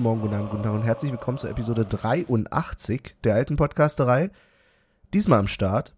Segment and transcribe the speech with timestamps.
[0.00, 4.30] guten Morgen, guten Abend, guten Tag und herzlich willkommen zur Episode 83 der alten Podcasterei.
[5.12, 5.94] Diesmal am Start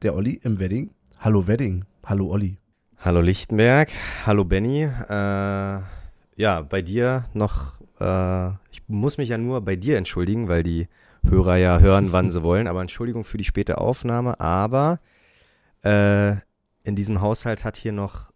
[0.00, 0.94] der Olli im Wedding.
[1.18, 1.84] Hallo Wedding.
[2.02, 2.56] Hallo Olli.
[2.96, 3.90] Hallo Lichtenberg.
[4.24, 4.84] Hallo Benny.
[4.84, 5.80] Äh,
[6.36, 10.88] ja, bei dir noch, äh, ich muss mich ja nur bei dir entschuldigen, weil die
[11.22, 12.66] Hörer ja hören, wann sie wollen.
[12.66, 14.40] Aber Entschuldigung für die späte Aufnahme.
[14.40, 14.98] Aber
[15.84, 16.36] äh,
[16.84, 18.31] in diesem Haushalt hat hier noch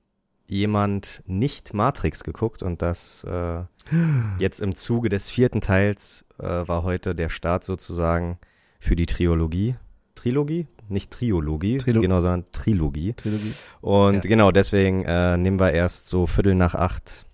[0.48, 3.62] jemand nicht Matrix geguckt und das äh,
[4.38, 8.38] jetzt im Zuge des vierten Teils äh, war heute der Start sozusagen
[8.80, 9.76] für die Trilogie.
[10.14, 10.66] Trilogie?
[10.88, 13.12] Nicht Triologie, Trilo genau, sondern Trilogie.
[13.14, 13.52] Trilogie.
[13.80, 14.20] Und Ja.
[14.20, 17.26] genau, deswegen äh, nehmen wir erst so Viertel nach acht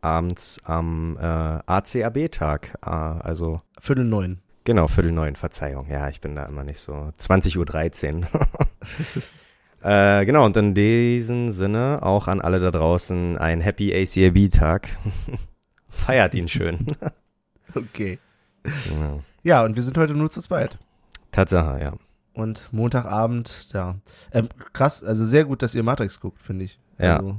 [0.00, 2.78] abends am äh, ACAB-Tag.
[2.86, 4.38] Äh, also Viertel neun.
[4.64, 5.88] genau, Viertel neun, Verzeihung.
[5.90, 7.12] Ja, ich bin da immer nicht so.
[7.18, 8.28] 20.13 Uhr.
[9.82, 14.88] äh, genau, und in diesem Sinne auch an alle da draußen ein Happy ACAB-Tag.
[15.88, 16.86] Feiert ihn schön.
[17.74, 18.18] okay.
[18.64, 19.18] ja.
[19.42, 20.78] Ja, und wir sind heute nur zu zweit.
[21.32, 21.94] Tatsache, ja.
[22.34, 23.96] Und Montagabend, ja.
[24.32, 26.78] Ähm, krass, also sehr gut, dass ihr Matrix guckt, finde ich.
[26.98, 27.16] Ja.
[27.16, 27.36] Also,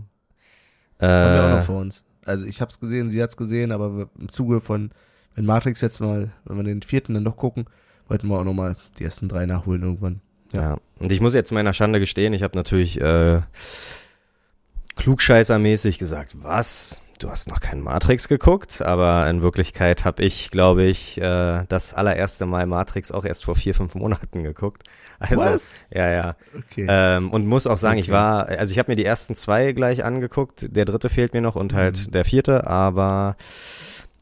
[1.00, 2.06] haben wir auch noch Äh, vor uns.
[2.26, 4.92] Also ich hab's gesehen, sie hat's gesehen, aber im Zuge von,
[5.36, 7.66] wenn Matrix jetzt mal, wenn wir den vierten dann noch gucken,
[8.08, 10.22] wollten wir auch noch mal die ersten drei nachholen irgendwann.
[10.54, 10.62] Ja.
[10.62, 10.78] Ja.
[11.00, 13.42] Und ich muss jetzt zu meiner Schande gestehen, ich habe natürlich äh,
[14.96, 17.02] klugscheißermäßig gesagt, was?
[17.20, 21.94] Du hast noch keinen Matrix geguckt, aber in Wirklichkeit habe ich, glaube ich, äh, das
[21.94, 24.84] allererste Mal Matrix auch erst vor vier, fünf Monaten geguckt.
[25.20, 25.86] Also, Was?
[25.92, 26.36] ja, ja.
[26.58, 26.88] Okay.
[26.90, 28.14] Ähm, und muss auch sagen, ich Okay.
[28.14, 31.56] war, also ich habe mir die ersten zwei gleich angeguckt, der dritte fehlt mir noch
[31.56, 32.12] und halt Mhm.
[32.12, 33.36] der vierte, aber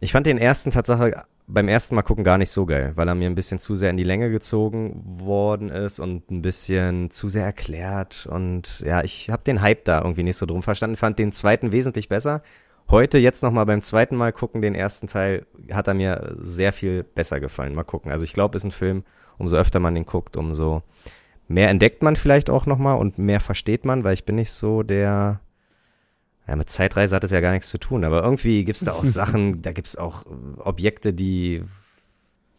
[0.02, 3.16] ich fand den ersten Tatsache beim ersten Mal gucken gar nicht so geil, weil er
[3.16, 7.28] mir ein bisschen zu sehr in die Länge gezogen worden ist und ein bisschen zu
[7.28, 11.18] sehr erklärt und ja, ich habe den Hype da irgendwie nicht so drum verstanden, fand
[11.18, 12.44] den zweiten wesentlich besser.
[12.90, 17.04] Heute jetzt nochmal beim zweiten Mal gucken, den ersten Teil, hat er mir sehr viel
[17.04, 17.76] besser gefallen.
[17.76, 18.12] Mal gucken.
[18.12, 19.04] Also ich glaube, ist ein Film,
[19.38, 20.82] umso öfter man den guckt, umso
[21.48, 24.82] mehr entdeckt man vielleicht auch nochmal und mehr versteht man, weil ich bin nicht so
[24.82, 25.42] der,
[26.50, 29.06] ja, mit Zeitreise hat es ja gar nichts zu tun, aber irgendwie gibt's da auch
[29.06, 30.30] Sachen, da gibt's auch äh,
[30.60, 31.64] Objekte, die,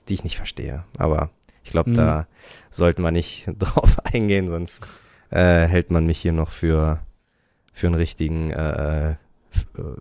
[0.09, 0.85] die ich nicht verstehe.
[0.97, 1.31] Aber
[1.65, 1.95] ich glaube, Mhm.
[1.95, 2.27] da
[2.71, 4.87] sollten wir nicht drauf eingehen, sonst
[5.31, 7.01] äh, hält man mich hier noch für,
[7.73, 9.15] für einen richtigen äh, äh,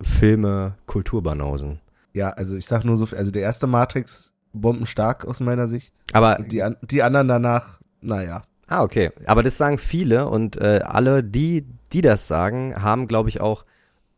[0.01, 1.79] Filme Kulturbanausen.
[2.13, 5.93] Ja, also ich sag nur so, viel- also der erste Matrix bombenstark aus meiner Sicht.
[6.13, 8.43] Aber die, an, die anderen danach, naja.
[8.67, 9.11] Ah, okay.
[9.25, 13.65] Aber das sagen viele und äh, alle, die, die das sagen, haben, glaube ich, auch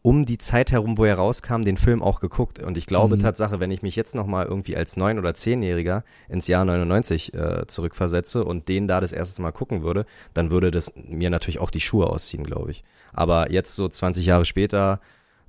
[0.04, 2.62] um die Zeit herum, wo er rauskam, den Film auch geguckt.
[2.64, 3.20] Und ich glaube Mhm.
[3.20, 7.68] Tatsache, wenn ich mich jetzt nochmal irgendwie als neun- oder zehnjähriger ins Jahr 99 äh,
[7.68, 11.70] zurückversetze und den da das erste Mal gucken würde, dann würde das mir natürlich auch
[11.70, 12.84] die Schuhe ausziehen, glaube ich.
[13.14, 15.02] Aber jetzt so 20 Jahre später,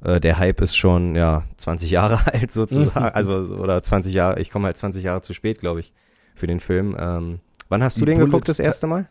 [0.04, 3.06] äh, der Hype ist schon, ja, 20 Jahre alt sozusagen.
[3.14, 5.92] also, so- oder 20 Jahre, ich komme halt 20 Jahre zu spät, glaube ich,
[6.34, 6.94] für den Film.
[6.98, 9.08] Ähm, wann hast Die du den Bullet- geguckt das erste Mal?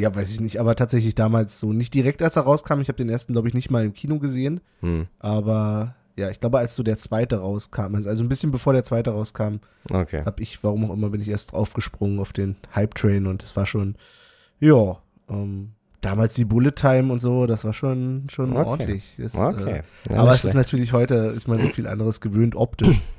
[0.00, 2.80] Ja, weiß ich nicht, aber tatsächlich damals so nicht direkt, als er rauskam.
[2.80, 4.60] Ich habe den ersten, glaube ich, nicht mal im Kino gesehen.
[4.80, 8.72] Hm, Aber ja, ich glaube, als so der zweite rauskam, also also ein bisschen bevor
[8.72, 9.56] der zweite rauskam,
[9.90, 10.22] okay.
[10.24, 13.66] habe ich, warum auch immer, bin ich erst draufgesprungen auf den Hype-Train und es war
[13.66, 13.94] schon,
[14.58, 15.72] ja, ähm,
[16.02, 18.68] damals die Bullet Time und so, das war schon, schon Okay.
[18.68, 19.14] ordentlich.
[19.18, 19.82] Das, Okay.
[20.08, 22.98] Äh, Ja, aber es ist natürlich heute, ist man so viel anderes gewöhnt, optisch.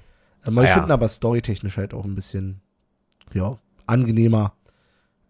[0.44, 0.78] Ähm, aber Ah, ich ja.
[0.80, 2.62] finde aber storytechnisch halt auch ein bisschen,
[3.32, 4.54] ja, angenehmer.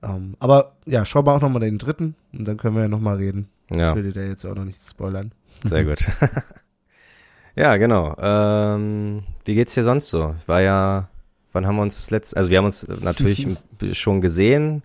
[0.03, 3.17] Ähm, aber ja, schau mal auch nochmal den dritten und dann können wir ja nochmal
[3.17, 3.49] reden.
[3.73, 5.31] ja, Ich will dir da jetzt auch noch nichts spoilern.
[5.63, 6.05] sehr gut.
[7.55, 8.15] ja, genau.
[8.19, 10.35] Ähm, wie geht's dir sonst so?
[10.47, 11.07] War ja,
[11.51, 13.47] wann haben wir uns das letzte, also wir haben uns natürlich
[13.93, 14.83] schon gesehen,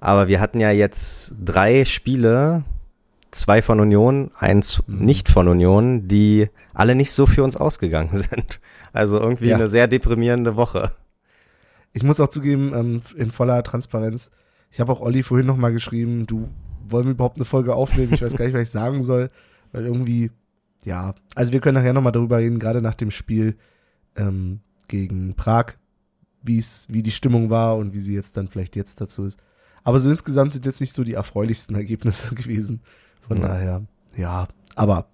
[0.00, 2.62] aber wir hatten ja jetzt drei Spiele,
[3.30, 5.04] zwei von Union, eins Mhm.
[5.04, 8.60] nicht von Union, die alle nicht so für uns ausgegangen sind.
[8.92, 9.56] Also irgendwie Ja.
[9.56, 10.92] eine sehr deprimierende Woche.
[11.92, 14.30] Ich muss auch zugeben, ähm, in voller Transparenz,
[14.74, 16.48] ich habe auch Olli vorhin nochmal geschrieben, du,
[16.88, 18.12] wollen wir überhaupt eine Folge aufnehmen?
[18.12, 19.30] Ich weiß gar nicht, was ich sagen soll,
[19.70, 20.32] weil irgendwie,
[20.84, 23.56] ja, also wir können nachher nochmal darüber reden, gerade nach dem Spiel
[24.16, 25.74] ähm, gegen Prag,
[26.42, 29.38] wie es, wie die Stimmung war und wie sie jetzt dann vielleicht jetzt dazu ist.
[29.84, 32.80] Aber so insgesamt sind jetzt nicht so die erfreulichsten Ergebnisse gewesen.
[33.20, 33.46] Von Ja.
[33.48, 33.82] daher,
[34.16, 35.06] ja, aber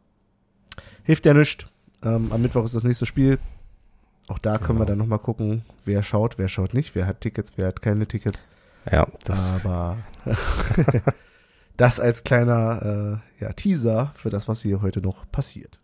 [1.04, 1.66] hilft ja nichts.
[2.02, 3.38] Ähm, am Mittwoch ist das nächste Spiel.
[4.26, 4.92] Auch da können wir Genau.
[4.92, 8.46] dann nochmal gucken, wer schaut, wer schaut nicht, wer hat Tickets, wer hat keine Tickets.
[8.90, 9.96] Ja, das, Aber
[11.76, 15.78] das als kleiner äh, ja, Teaser für das, was hier heute noch passiert.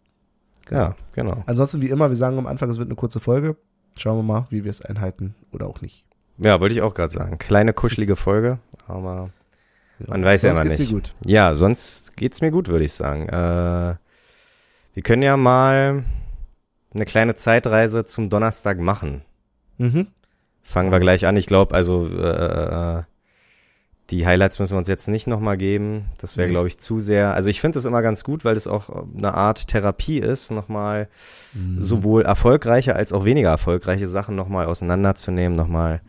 [0.71, 1.43] ja, genau.
[1.47, 3.57] Ansonsten, wie immer, wir sagen am Anfang, es wird eine kurze Folge.
[3.99, 6.05] Schauen wir mal, wie wir es einhalten oder auch nicht.
[6.39, 7.39] Ja, wollte ich auch gerade sagen.
[7.39, 9.31] Kleine, kuschelige Folge, aber
[9.99, 10.07] Ja.
[10.09, 10.91] Man weiß ja immer geht's nicht.
[10.91, 11.15] Dir gut.
[11.25, 13.29] Ja, sonst geht's mir gut, würde ich sagen.
[13.29, 13.97] Äh,
[14.93, 16.05] wir können ja mal
[16.95, 19.23] eine kleine Zeitreise zum Donnerstag machen.
[19.79, 20.09] Mhm.
[20.67, 21.37] Fangen wir gleich an.
[21.37, 23.03] Ich glaube, also äh,
[24.11, 26.07] die Highlights müssen wir uns jetzt nicht nochmal geben.
[26.21, 26.53] Das wäre, Nee.
[26.53, 27.35] glaube ich, zu sehr.
[27.35, 31.09] Also ich finde es immer ganz gut, weil das auch eine Art Therapie ist, nochmal
[31.55, 31.83] Mhm.
[31.83, 36.01] sowohl erfolgreiche als auch weniger erfolgreiche Sachen nochmal auseinanderzunehmen, nochmal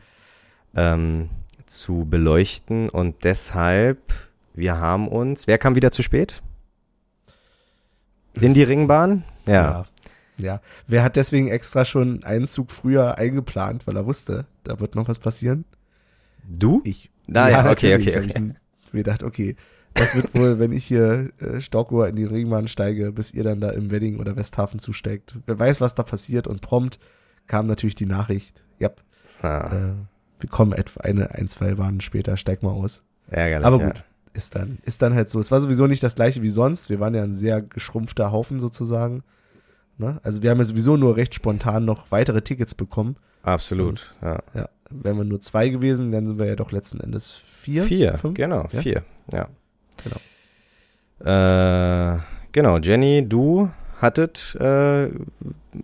[0.75, 1.29] ähm,
[1.65, 2.89] zu beleuchten.
[2.89, 3.99] Und deshalb,
[4.53, 6.41] wir haben uns, wer kam wieder zu spät?
[8.39, 9.23] In die Ringbahn?
[9.47, 9.53] Ja.
[9.53, 9.85] Ja.
[10.37, 10.61] Ja.
[10.87, 15.07] Wer hat deswegen extra schon einen Zug früher eingeplant, weil er wusste, da wird noch
[15.07, 15.65] was passieren?
[16.47, 16.81] Du?
[16.83, 17.09] Ich.
[17.25, 18.51] Na ja, okay, okay, okay.
[18.85, 19.55] Ich mir gedacht, okay,
[19.93, 23.59] das wird wohl, wenn ich hier äh, Stockohr in die Ringbahn steige, bis ihr dann
[23.59, 25.35] da im Wedding oder Westhafen zusteckt.
[25.45, 26.99] Wer weiß, was da passiert und prompt
[27.47, 28.91] kam natürlich die Nachricht, ja,
[29.41, 29.93] Ah, äh,
[30.39, 33.03] wir kommen etwa eine, ein, zwei Bahnen später, steig mal aus.
[33.29, 33.65] ärgerlich.
[33.65, 33.87] Aber ja.
[33.87, 34.03] gut,
[34.33, 35.39] ist dann, ist dann halt so.
[35.39, 36.89] Es war sowieso nicht das gleiche wie sonst.
[36.89, 39.23] Wir waren ja ein sehr geschrumpfter Haufen sozusagen.
[39.97, 40.19] Ne?
[40.23, 43.15] Also wir haben ja sowieso nur recht spontan noch weitere Tickets bekommen.
[43.43, 43.99] Absolut.
[43.99, 44.39] Sonst- Ja.
[44.53, 47.83] Ja, wären wir nur zwei gewesen, dann sind wir ja doch letzten Endes vier.
[47.83, 48.35] Vier, fünf?
[48.35, 48.81] genau, Ja?
[48.81, 49.03] vier,
[49.33, 49.47] ja.
[50.03, 50.17] Genau.
[51.19, 52.19] Äh,
[52.51, 55.09] genau, Jenny, du hattet äh,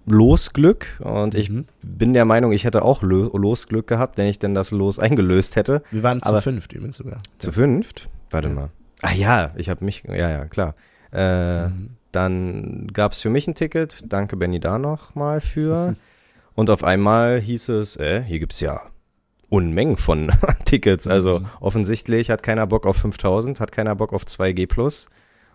[0.06, 1.66] Losglück und ich Mhm.
[1.81, 5.56] bin der Meinung, ich hätte auch Lo Losglück gehabt, wenn ich denn das Los eingelöst
[5.56, 5.81] hätte.
[5.89, 7.18] Wir waren zu Aber- fünft übrigens sogar.
[7.39, 8.09] Zu fünft?
[8.30, 8.54] Warte Ja.
[8.54, 8.69] mal.
[9.01, 10.75] Ah ja, ich habe mich, ja, ja, klar.
[11.12, 11.89] Äh, Mhm.
[12.13, 15.95] Dann gab's für mich ein Ticket, danke Benny da noch mal für.
[16.56, 18.80] Und auf einmal hieß es, äh, hier gibt's ja
[19.50, 20.31] Unmengen von
[20.65, 21.07] Tickets.
[21.07, 21.45] Also Mhm.
[21.60, 25.10] offensichtlich hat keiner Bock auf 5000, hat keiner Bock auf 2G Plus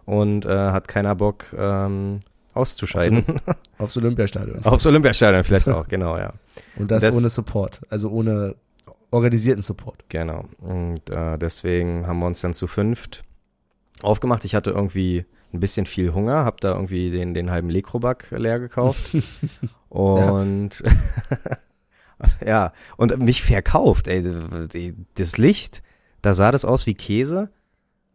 [0.05, 2.21] und äh, hat keiner Bock ähm,
[2.55, 3.25] auszuscheiden.
[3.79, 4.65] Aufs Olympiastadion.
[4.65, 6.33] Aufs Olympiastadion vielleicht auch, genau, ja.
[6.77, 7.81] Und das, das- ohne Support.
[7.89, 8.57] Also ohne
[9.13, 10.05] organisierten Support.
[10.09, 10.45] Genau.
[10.59, 13.23] Und äh, deswegen haben wir uns dann zu fünft
[14.03, 14.45] aufgemacht.
[14.45, 18.59] Ich hatte irgendwie ein bisschen viel Hunger, hab da irgendwie den, den halben Lekroback leer
[18.59, 19.17] gekauft.
[19.89, 20.83] und
[22.45, 22.73] ja.
[22.97, 24.23] und mich verkauft, ey.
[25.15, 25.83] Das Licht,
[26.23, 27.51] da sah das aus wie Käse.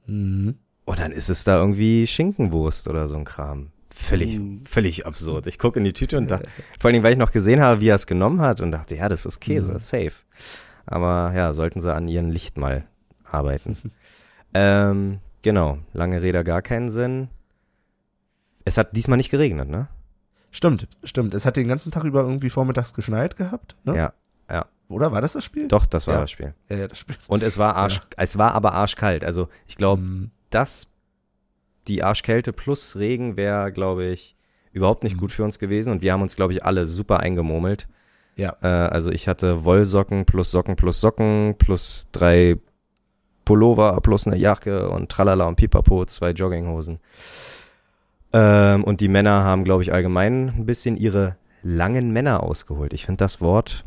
[0.06, 0.56] Mhm.
[0.86, 3.72] Und dann ist es da irgendwie Schinkenwurst oder so ein Kram.
[3.90, 4.66] Völlig, Mhm.
[4.66, 5.48] völlig absurd.
[5.48, 6.50] Ich gucke in die Tüte und dachte,
[6.80, 8.96] vor allen Dingen, weil ich noch gesehen habe, wie er es genommen hat und dachte,
[8.96, 9.80] ja, das ist Käse, Mhm.
[9.80, 10.14] safe.
[10.86, 12.86] Aber ja, sollten sie an ihrem Licht mal
[13.24, 13.78] arbeiten.
[14.54, 17.30] ähm, genau, lange Rede, gar keinen Sinn.
[18.66, 19.88] Es hat diesmal nicht geregnet, ne?
[20.52, 21.34] Stimmt, stimmt.
[21.34, 23.96] Es hat den ganzen Tag über irgendwie vormittags geschneit gehabt, ne?
[23.96, 24.14] Ja,
[24.90, 25.68] Oder war das das Spiel?
[25.70, 26.22] doch, das war Ja.
[26.22, 26.54] das Spiel.
[26.70, 27.16] Ja, ja, das Spiel.
[27.28, 29.24] Und es war arsch, es war aber arschkalt.
[29.24, 30.32] Also ich glaube, Mhm.
[30.52, 30.88] das,
[31.88, 34.36] die Arschkälte plus Regen wäre, glaube ich,
[34.72, 35.20] überhaupt nicht Mhm.
[35.22, 35.92] gut für uns gewesen.
[35.92, 37.88] Und wir haben uns, glaube ich, alle super eingemurmelt.
[38.36, 38.56] Ja.
[38.62, 42.58] Äh, also ich hatte Wollsocken plus Socken plus Socken plus drei
[43.46, 47.00] Pullover plus eine Jacke und tralala und pipapo, zwei Jogginghosen.
[48.34, 52.94] Ähm, und die Männer haben, glaube ich, allgemein ein bisschen ihre langen Männer ausgeholt.
[52.94, 53.86] Ich finde das Wort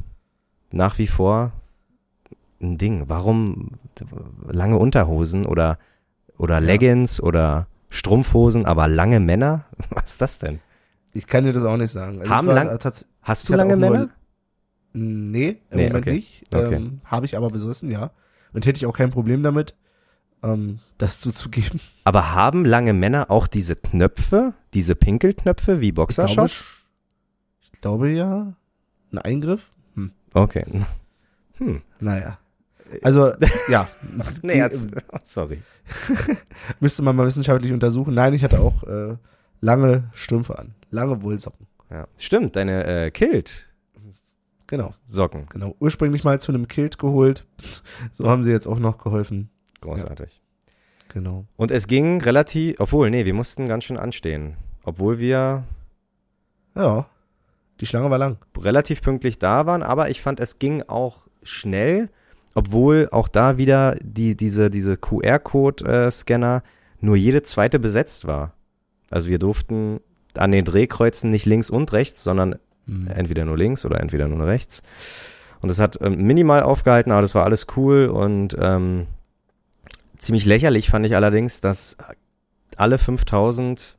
[0.73, 1.53] nach wie vor
[2.61, 3.05] ein Ding.
[3.09, 3.73] Warum
[4.49, 5.79] lange Unterhosen oder,
[6.39, 6.61] oder Ja.
[6.61, 9.65] Leggings oder Strumpfhosen, aber lange Männer?
[9.91, 10.61] Was ist das denn?
[11.13, 12.21] Ich kann dir das auch nicht sagen.
[12.21, 14.09] Also Haben war lang- tats- Hast du lange auch nur- Männer?
[14.93, 16.15] Nee, im Nee, Moment okay.
[16.17, 16.43] nicht.
[16.55, 16.75] Okay.
[16.77, 18.11] Ähm, Habe ich aber besessen, ja.
[18.53, 19.75] Und hätte ich auch kein Problem damit,
[20.43, 21.81] ähm, das zuzugeben.
[22.05, 26.65] Aber haben lange Männer auch diese Knöpfe, diese Pinkelknöpfe wie Ich glaube, Boxershorts?
[27.73, 28.55] ich glaube ja.
[29.13, 29.71] Ein Eingriff?
[29.95, 30.13] Hm.
[30.35, 30.65] Okay.
[31.59, 31.83] Hm.
[32.01, 32.39] Naja.
[33.03, 33.33] Also,
[33.69, 33.89] ja.
[34.43, 34.91] Nee, jetzt,
[35.25, 35.63] sorry.
[36.81, 38.15] Müsste man mal wissenschaftlich untersuchen.
[38.15, 39.17] Nein, ich hatte auch äh,
[39.61, 40.75] lange Strümpfe an.
[40.91, 41.67] Lange Wollsocken.
[41.91, 42.07] Ja.
[42.19, 43.76] Stimmt, deine äh, Kilt-Socken.
[44.67, 44.95] Genau,
[45.49, 45.77] genau.
[45.79, 47.47] Ursprünglich mal zu einem Kilt geholt.
[48.13, 49.51] So haben sie jetzt auch noch geholfen.
[49.81, 50.41] Großartig.
[51.09, 51.47] Genau.
[51.57, 54.57] Und es ging relativ, obwohl, nee, wir mussten ganz schön anstehen.
[54.85, 55.65] Obwohl wir
[56.75, 57.07] Ja.
[57.81, 58.39] Die Schlange war lang.
[58.59, 62.09] relativ pünktlich da waren, aber ich fand, es ging auch schnell,
[62.55, 66.63] obwohl auch da wieder die, diese, diese QR-Code-Scanner
[67.01, 68.55] nur jede zweite besetzt war.
[69.11, 70.01] Also wir durften
[70.35, 72.57] an den Drehkreuzen nicht links und rechts, sondern
[72.87, 73.09] Hm.
[73.09, 74.83] entweder nur links oder entweder nur rechts.
[75.61, 79.07] Und das hat ähm, minimal aufgehalten, aber das war alles cool und ähm,
[80.17, 81.97] ziemlich lächerlich fand ich allerdings, dass
[82.77, 83.99] alle 5000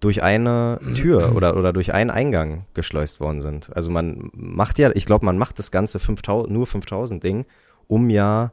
[0.00, 3.74] durch eine Tür oder, oder durch einen Eingang geschleust worden sind.
[3.74, 7.46] Also man macht ja, ich glaube, man macht das ganze 5000, nur 5000 Ding,
[7.88, 8.52] um ja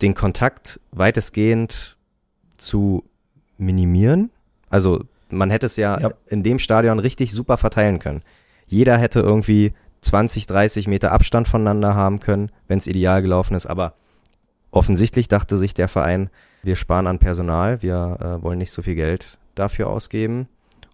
[0.00, 1.96] den Kontakt weitestgehend
[2.56, 3.04] zu
[3.58, 4.30] minimieren.
[4.70, 6.10] Also man hätte es ja, Ja.
[6.26, 8.22] in dem Stadion richtig super verteilen können.
[8.66, 9.72] Jeder hätte irgendwie
[10.02, 13.66] 20, 30 Meter Abstand voneinander haben können, wenn es ideal gelaufen ist.
[13.66, 13.94] Aber
[14.70, 16.30] offensichtlich dachte sich der Verein,
[16.62, 20.48] wir sparen an Personal, wir äh, wollen nicht so viel Geld dafür ausgeben.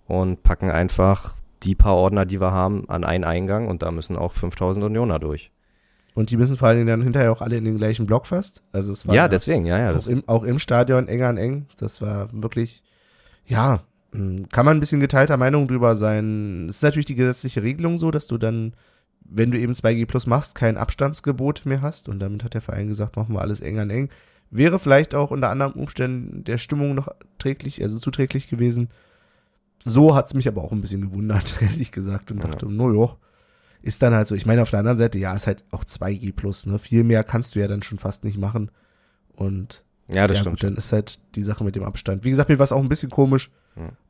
[0.09, 4.16] und packen einfach die paar Ordner, die wir haben, an einen Eingang und da müssen
[4.16, 5.50] auch 5000 Unioner durch.
[6.14, 8.62] Und die müssen vor allen Dingen dann hinterher auch alle in den gleichen Block fast.
[8.73, 9.97] Also es war ja, deswegen, ja, ja.
[9.97, 11.66] Auch im, auch im Stadion eng an eng.
[11.78, 12.85] Das war wirklich,
[13.47, 13.81] ja,
[14.51, 16.67] kann man ein bisschen geteilter Meinung drüber sein.
[16.69, 18.75] Es ist natürlich die gesetzliche Regelung so, dass du dann,
[19.21, 22.09] wenn du eben 2G Plus machst, kein Abstandsgebot mehr hast.
[22.09, 24.11] Und damit hat der Verein gesagt, machen wir alles eng an eng.
[24.51, 27.09] Wäre vielleicht auch unter anderen Umständen der Stimmung noch
[27.39, 28.89] träglich, also zuträglich gewesen.
[29.85, 32.73] So hat's mich aber auch ein bisschen gewundert, ehrlich gesagt, und dachte, ja.
[32.73, 33.17] no jo,
[33.83, 34.35] ist dann halt so.
[34.35, 36.79] Ich meine, auf der anderen Seite, ja, ist halt auch 2G plus, ne?
[36.79, 38.71] Viel mehr kannst du ja dann schon fast nicht machen.
[39.35, 40.57] Und ja, das ja, stimmt.
[40.57, 42.25] Gut, dann ist halt die Sache mit dem Abstand.
[42.25, 43.51] Wie gesagt, mir war es auch ein bisschen komisch,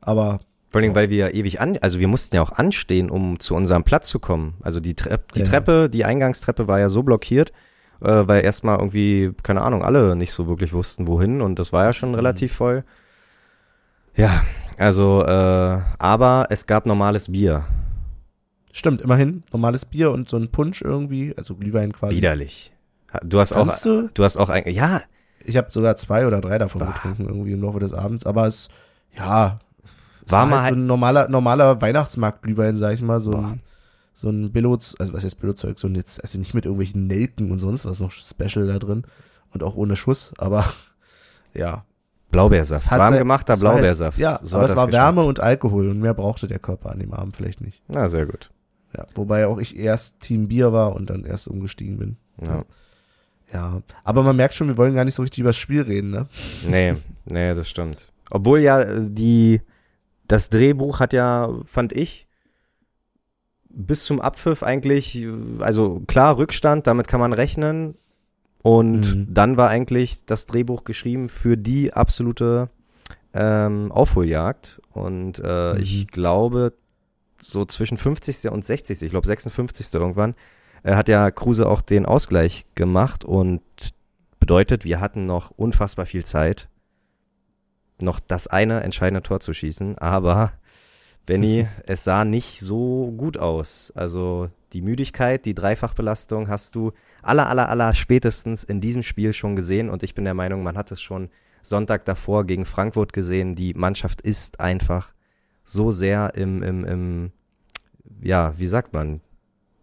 [0.01, 3.39] Aber Vor allem, weil wir ja ewig an, also wir mussten ja auch anstehen, um
[3.39, 4.55] zu unserem Platz zu kommen.
[4.61, 5.45] Also die, Trepp, die Ja.
[5.45, 7.51] Treppe, die Eingangstreppe war ja so blockiert,
[8.01, 11.85] äh, weil erstmal irgendwie, keine Ahnung, alle nicht so wirklich wussten, wohin und das war
[11.85, 12.83] ja schon relativ voll.
[14.15, 14.43] Ja,
[14.77, 17.65] also, äh, aber es gab normales Bier.
[18.71, 19.43] stimmt, immerhin.
[19.51, 22.15] Normales Bier und so ein Punsch irgendwie, also Glühwein quasi.
[22.17, 22.71] Widerlich.
[23.23, 24.09] Du hast auch, Kannst du?
[24.13, 25.01] du hast auch ein, ja,
[25.45, 26.91] Ich habe sogar zwei oder drei davon Bah.
[26.93, 28.67] getrunken irgendwie im Laufe des Abends, aber es,
[29.17, 29.59] ja,
[30.27, 33.47] War war, mal halt so halt- ein normaler, normaler Weihnachtsmarkt-Glühwein, sag ich mal, so Boah.
[33.47, 33.61] ein,
[34.13, 37.51] so ein Billo, also was heißt Billo-Zeug, so ein jetzt, also nicht mit irgendwelchen Nelken
[37.51, 39.03] und sonst was noch Special da drin
[39.53, 40.65] und auch ohne Schuss, aber
[41.53, 41.83] ja.
[42.31, 42.91] Blaubeersaft.
[42.91, 44.19] Warm sein- gemachter halt- Blaubeersaft.
[44.19, 46.99] Ja, So aber es das war Wärme und Alkohol und mehr brauchte der Körper an
[46.99, 47.81] dem Abend vielleicht nicht.
[47.87, 48.49] Na, sehr gut.
[48.97, 52.17] Ja, wobei auch ich erst Team Bier war und dann erst umgestiegen bin.
[52.45, 52.63] Ja.
[53.53, 56.09] Ja, aber man merkt schon, wir wollen gar nicht so richtig über das Spiel reden,
[56.11, 56.27] ne?
[56.67, 56.95] Nee,
[57.31, 58.07] nee, das stimmt.
[58.29, 59.61] Obwohl ja äh, die,
[60.27, 62.27] das Drehbuch hat ja, fand ich,
[63.69, 67.95] bis zum Abpfiff eigentlich, äh, also klar, Rückstand, damit kann man rechnen.
[68.63, 69.27] Und Mhm.
[69.33, 72.69] dann war eigentlich das Drehbuch geschrieben für die absolute
[73.33, 74.81] ähm, Aufholjagd.
[74.91, 75.79] Und äh, Mhm.
[75.79, 76.73] ich glaube,
[77.39, 78.49] so zwischen 50.
[78.51, 79.03] und 60.
[79.03, 79.93] Ich glaube 56.
[79.93, 80.33] irgendwann,
[80.83, 83.61] äh, hat ja Kruse auch den Ausgleich gemacht und
[84.39, 86.67] bedeutet, wir hatten noch unfassbar viel Zeit,
[88.01, 90.53] noch das eine entscheidende Tor zu schießen, aber
[91.25, 93.91] Benny, es sah nicht so gut aus.
[93.95, 99.55] Also die Müdigkeit, die Dreifachbelastung hast du aller, aller, aller spätestens in diesem Spiel schon
[99.55, 101.29] gesehen und ich bin der Meinung, man hat es schon
[101.61, 103.55] Sonntag davor gegen Frankfurt gesehen.
[103.55, 105.13] Die Mannschaft ist einfach
[105.63, 107.31] so sehr im, im, im,
[108.21, 109.21] ja, wie sagt man?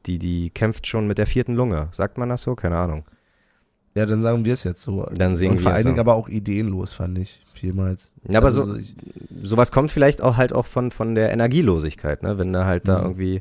[0.07, 1.89] Die, die kämpft schon mit der vierten Lunge.
[1.93, 2.55] Sagt man das so?
[2.55, 3.05] Keine Ahnung.
[3.97, 5.07] Ja, dann sagen wir es jetzt so.
[5.15, 8.11] Dann singen und vor wir es allen Dingen aber auch ideenlos, fand ich, vielmals.
[8.29, 8.95] Ja, aber Also so, ich,
[9.43, 12.37] sowas kommt vielleicht auch halt auch von, von der Energielosigkeit, ne?
[12.39, 13.05] Wenn du halt da Mhm.
[13.05, 13.41] irgendwie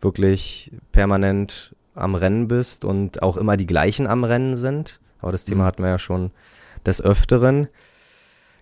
[0.00, 5.00] wirklich permanent am Rennen bist und auch immer die gleichen am Rennen sind.
[5.20, 5.66] Aber das Thema Mhm.
[5.66, 6.30] hatten wir ja schon
[6.86, 7.68] des Öfteren.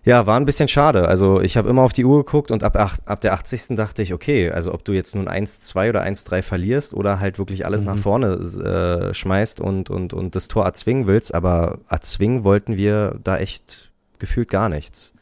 [0.09, 1.07] Ja, war ein bisschen schade.
[1.07, 2.75] Also ich habe immer auf die Uhr geguckt und ab,
[3.05, 3.75] ab der 80.
[3.75, 7.63] dachte ich, okay, also ob du jetzt nun 1-2 oder 1-3 verlierst oder halt wirklich
[7.63, 7.85] alles Mhm.
[7.85, 13.19] nach vorne äh, schmeißt und, und, und das Tor erzwingen willst, aber erzwingen wollten wir
[13.23, 15.13] da echt gefühlt gar nichts.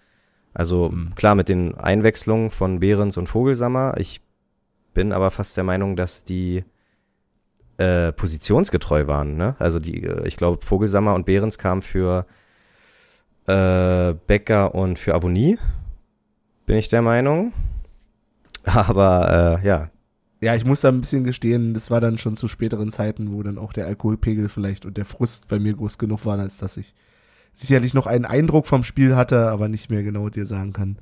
[0.54, 1.16] Also Mhm.
[1.16, 3.96] klar mit den Einwechslungen von Behrens und Vogelsammer.
[3.98, 4.22] Ich
[4.94, 6.64] bin aber fast der Meinung, dass die
[7.78, 9.36] äh, positionsgetreu waren.
[9.36, 9.58] Ne?
[9.60, 12.26] Also die, äh, ich glaube, Vogelsammer und Behrens kamen für
[13.48, 15.58] äh, Becker und für Avonie.
[16.66, 17.54] Bin ich der Meinung.
[18.66, 19.90] Aber äh, ja,
[20.40, 23.42] ja, ich muss da ein bisschen gestehen, das war dann schon zu späteren Zeiten, wo
[23.42, 26.78] dann auch der Alkoholpegel vielleicht und der Frust bei mir groß genug waren, als dass
[26.78, 26.94] ich
[27.54, 31.00] sicherlich noch einen Eindruck vom Spiel hatte, aber nicht mehr genau dir sagen kann,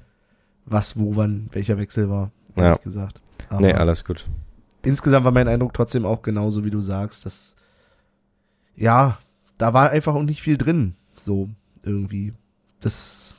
[0.66, 2.84] was, wo, wann, welcher Wechsel war, ehrlich Ja.
[2.84, 3.20] gesagt.
[3.50, 4.26] Aber nee, alles gut.
[4.84, 7.58] insgesamt war mein Eindruck trotzdem auch genauso, wie du sagst, dass,
[8.78, 9.18] ja,
[9.58, 11.50] da war einfach auch nicht viel drin, so
[11.86, 12.34] irgendwie.
[12.82, 13.36] Das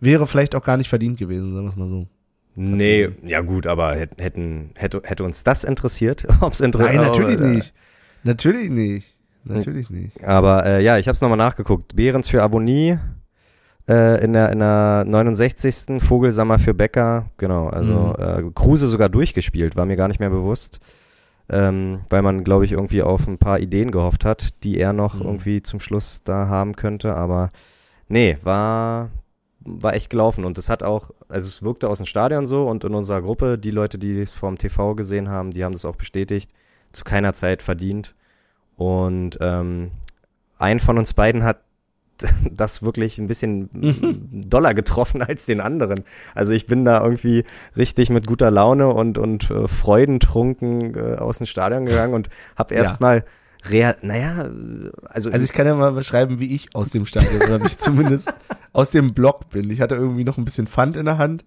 [0.00, 2.06] wäre vielleicht auch gar nicht verdient gewesen, sagen wir es mal so.
[2.54, 6.26] Nee, ja gut, aber hätt- hätten, hätte, hätte uns das interessiert?
[6.40, 7.74] Ob's inter Nein, natürlich äh, nicht.
[8.24, 9.14] Natürlich nicht.
[9.44, 10.22] Natürlich nicht.
[10.24, 11.94] Aber äh, ja, ich habe es nochmal nachgeguckt.
[11.94, 12.98] Behrens für Abonnie
[13.88, 16.02] äh, in, der, in der 69.
[16.02, 17.30] Vogelsammer für Becker.
[17.38, 18.48] Genau, also Mhm.
[18.48, 20.80] äh, Kruse sogar durchgespielt, war mir gar nicht mehr bewusst.
[21.50, 25.14] Ähm, weil man, glaube ich, irgendwie auf ein paar Ideen gehofft hat, die er noch
[25.14, 25.22] Mhm.
[25.22, 27.14] irgendwie zum Schluss da haben könnte.
[27.14, 27.50] Aber
[28.08, 29.10] nee, war,
[29.60, 30.44] war echt gelaufen.
[30.44, 33.58] Und es hat auch, also es wirkte aus dem Stadion so und in unserer Gruppe,
[33.58, 36.50] die Leute, die es vom TV gesehen haben, die haben das auch bestätigt,
[36.92, 38.14] zu keiner Zeit verdient.
[38.76, 39.90] Und ähm,
[40.58, 41.60] ein von uns beiden hat
[42.54, 43.68] das wirklich ein bisschen
[44.48, 46.04] doller getroffen als den anderen.
[46.34, 47.44] Also ich bin da irgendwie
[47.76, 52.74] richtig mit guter Laune und und äh, freudentrunken äh, aus dem Stadion gegangen und habe
[52.74, 52.80] Ja.
[52.82, 53.24] erstmal
[53.70, 54.50] real, naja,
[55.06, 55.30] also.
[55.30, 58.32] Also ich kann ja mal beschreiben, wie ich aus dem Stadion oder ich zumindest
[58.72, 59.70] aus dem Block bin.
[59.70, 61.44] Ich hatte irgendwie noch ein bisschen Pfand in der Hand,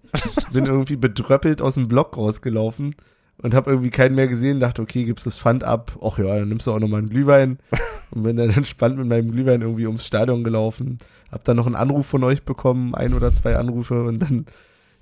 [0.52, 2.94] bin irgendwie bedröppelt aus dem Block rausgelaufen
[3.38, 6.48] und habe irgendwie keinen mehr gesehen, dachte, okay, gibst das Pfand ab, ach ja, dann
[6.48, 7.58] nimmst du auch nochmal einen Glühwein
[8.10, 10.98] und bin dann entspannt mit meinem Glühwein irgendwie ums Stadion gelaufen,
[11.30, 14.46] hab dann noch einen Anruf von euch bekommen, ein oder zwei Anrufe und dann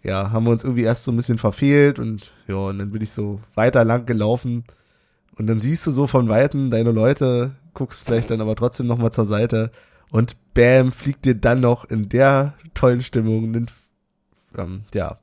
[0.02, 3.02] ja, haben wir uns irgendwie erst so ein bisschen verfehlt und ja, und dann bin
[3.02, 4.64] ich so weiter lang gelaufen
[5.36, 9.12] und dann siehst du so von Weitem deine Leute, guckst vielleicht dann aber trotzdem nochmal
[9.12, 9.70] zur Seite
[10.10, 13.66] und bam, fliegt dir dann noch in der tollen Stimmung ein,
[14.56, 15.18] ähm, ja,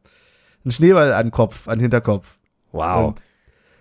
[0.65, 2.36] ein Schneeball an Kopf, an Hinterkopf.
[2.71, 3.09] Wow.
[3.09, 3.23] Und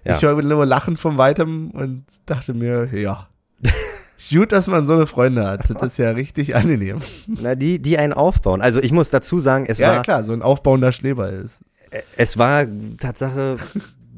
[0.05, 0.15] ja.
[0.15, 3.29] ich höre nur Lachen von Weitem und dachte mir, ja,
[4.31, 5.71] gut, dass man so eine Freunde hat.
[5.71, 7.01] Das ist ja richtig angenehm.
[7.27, 8.63] Na, die, die einen aufbauen.
[8.63, 9.95] Also ich muss dazu sagen, es ja, war.
[9.97, 11.61] Ja, klar, so ein aufbauender Schneeball ist.
[12.17, 12.67] Es war
[12.99, 13.57] Tatsache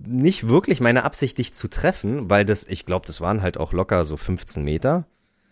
[0.07, 3.73] nicht wirklich meine Absicht, dich zu treffen, weil das, ich glaube, das waren halt auch
[3.73, 5.05] locker so 15 Meter.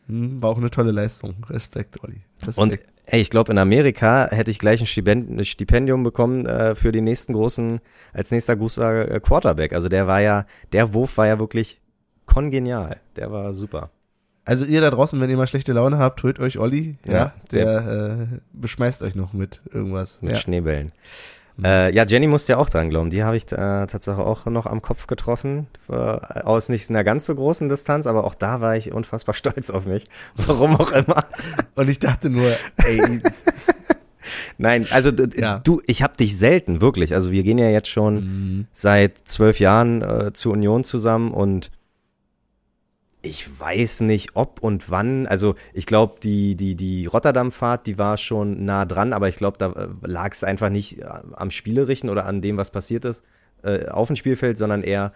[0.08, 1.34] Hm, war auch eine tolle Leistung.
[1.48, 2.20] Respekt, Olli.
[2.40, 2.58] Respekt.
[2.58, 7.04] Und ey, ich glaube, in Amerika hätte ich gleich ein Stipendium bekommen äh, für den
[7.04, 7.80] nächsten großen,
[8.12, 9.72] als nächster großer äh, Quarterback.
[9.72, 11.80] Also der war ja, der Wurf war ja wirklich
[12.26, 13.00] kongenial.
[13.16, 13.90] Der war super.
[14.44, 17.34] Also ihr da draußen, wenn ihr mal schlechte Laune habt, holt euch Olli, ja, ja
[17.50, 20.22] der, der äh, beschmeißt euch noch mit irgendwas.
[20.22, 20.38] Mit ja.
[20.38, 20.92] Schneebällen.
[21.62, 23.10] Äh, ja, Jenny musste ja auch dran glauben.
[23.10, 25.66] Die habe ich äh, tatsächlich auch noch am Kopf getroffen.
[25.88, 29.86] Aus nicht einer ganz so großen Distanz, aber auch da war ich unfassbar stolz auf
[29.86, 30.04] mich.
[30.36, 31.24] Warum auch immer.
[31.74, 32.50] Und ich dachte nur,
[32.84, 33.20] ey.
[34.58, 35.60] Nein, also ja.
[35.60, 37.14] du, ich habe dich selten, wirklich.
[37.14, 38.66] Also wir gehen ja jetzt schon mhm.
[38.72, 41.70] seit zwölf Jahren äh, zur Union zusammen und
[43.26, 45.26] ich weiß nicht, ob und wann.
[45.26, 49.58] Also ich glaube, die, die, die Rotterdam-Fahrt, die war schon nah dran, aber ich glaube,
[49.58, 53.22] da äh, lag es einfach nicht äh, am Spielerischen oder an dem, was passiert ist,
[53.62, 55.12] äh, auf dem Spielfeld, sondern eher,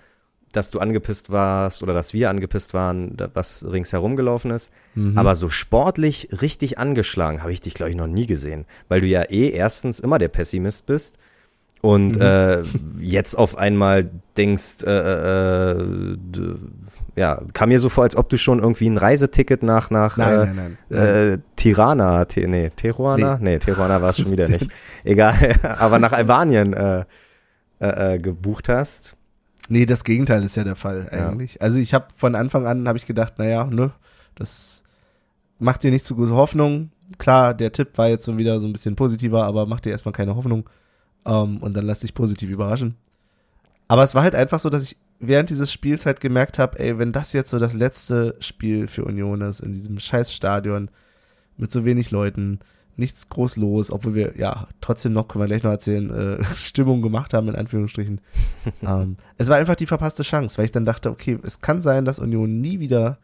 [0.53, 4.73] dass du angepisst warst oder dass wir angepisst waren, was ringsherum gelaufen ist.
[4.95, 5.17] Mhm.
[5.17, 8.67] Aber so sportlich richtig angeschlagen habe ich dich, glaube ich, noch nie gesehen.
[8.89, 11.19] Weil du ja eh erstens immer der Pessimist bist
[11.83, 12.23] und mhm.
[12.23, 12.63] äh,
[13.01, 15.85] jetzt auf einmal denkst, äh, äh,
[17.21, 20.33] ja, kam mir so vor, als ob du schon irgendwie ein Reiseticket nach, nach nein,
[20.33, 23.37] äh, nein, nein, äh, Tirana, T nee, Teruana?
[23.37, 24.71] Nee, nee Teruana war es schon wieder nicht.
[25.05, 27.05] Egal, aber nach Albanien äh,
[27.79, 29.17] äh, äh, gebucht hast.
[29.69, 31.55] Nee, das Gegenteil ist ja der Fall eigentlich.
[31.57, 31.61] Ja.
[31.61, 33.91] Also ich habe von Anfang an habe ich gedacht, naja, ne,
[34.35, 34.83] das
[35.59, 36.91] macht dir nicht so große Hoffnung.
[37.19, 40.15] Klar, der Tipp war jetzt so wieder so ein bisschen positiver, aber mach dir erstmal
[40.15, 40.71] keine Hoffnung.
[41.23, 42.97] Um, ähm, und dann lass dich positiv überraschen.
[43.89, 46.99] Aber es war halt einfach so, dass ich während dieses Spiels halt gemerkt habe, ey,
[46.99, 50.91] wenn das jetzt so das letzte Spiel für Union ist, in diesem scheiß Stadion,
[51.57, 52.61] mit so wenig Leuten,
[52.97, 57.03] nichts groß los, obwohl wir, ja, trotzdem noch, können wir gleich noch erzählen, äh, Stimmung
[57.03, 58.21] gemacht haben, in Anführungsstrichen.
[58.83, 62.05] ähm, es war einfach die verpasste Chance, weil ich dann dachte, okay, es kann sein,
[62.05, 63.19] dass Union nie wieder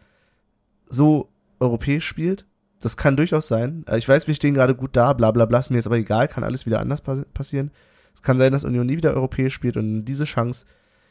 [0.88, 1.28] so
[1.60, 2.46] europäisch spielt.
[2.80, 3.84] Das kann durchaus sein.
[3.88, 5.96] Äh, ich weiß, wir stehen gerade gut da, bla bla bla, ist mir jetzt aber
[5.96, 7.70] egal, kann alles wieder anders passieren.
[8.14, 10.66] Es kann sein, dass Union nie wieder europäisch spielt und diese Chance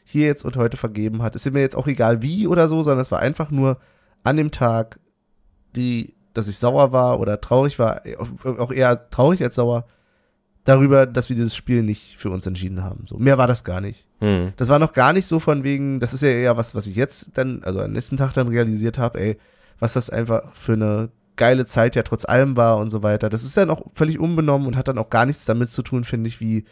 [0.08, 1.34] hier jetzt und heute vergeben hat.
[1.34, 3.78] Ist mir jetzt auch egal wie oder so, sondern es war einfach nur
[4.22, 5.00] an dem Tag,
[5.74, 8.02] die, dass ich sauer war oder traurig war,
[8.58, 9.84] auch eher traurig als sauer,
[10.62, 13.04] darüber, dass wir dieses Spiel nicht für uns entschieden haben.
[13.06, 14.06] So mehr war das gar nicht.
[14.20, 14.52] Mhm.
[14.56, 16.94] Das war noch gar nicht so von wegen, das ist ja eher was, was ich
[16.94, 19.38] jetzt dann, also am nächsten Tag dann realisiert habe, ey,
[19.80, 23.28] was das einfach für eine geile Zeit ja trotz allem war und so weiter.
[23.28, 26.04] Das ist dann auch völlig unbenommen und hat dann auch gar nichts damit zu tun,
[26.04, 26.64] finde ich, wie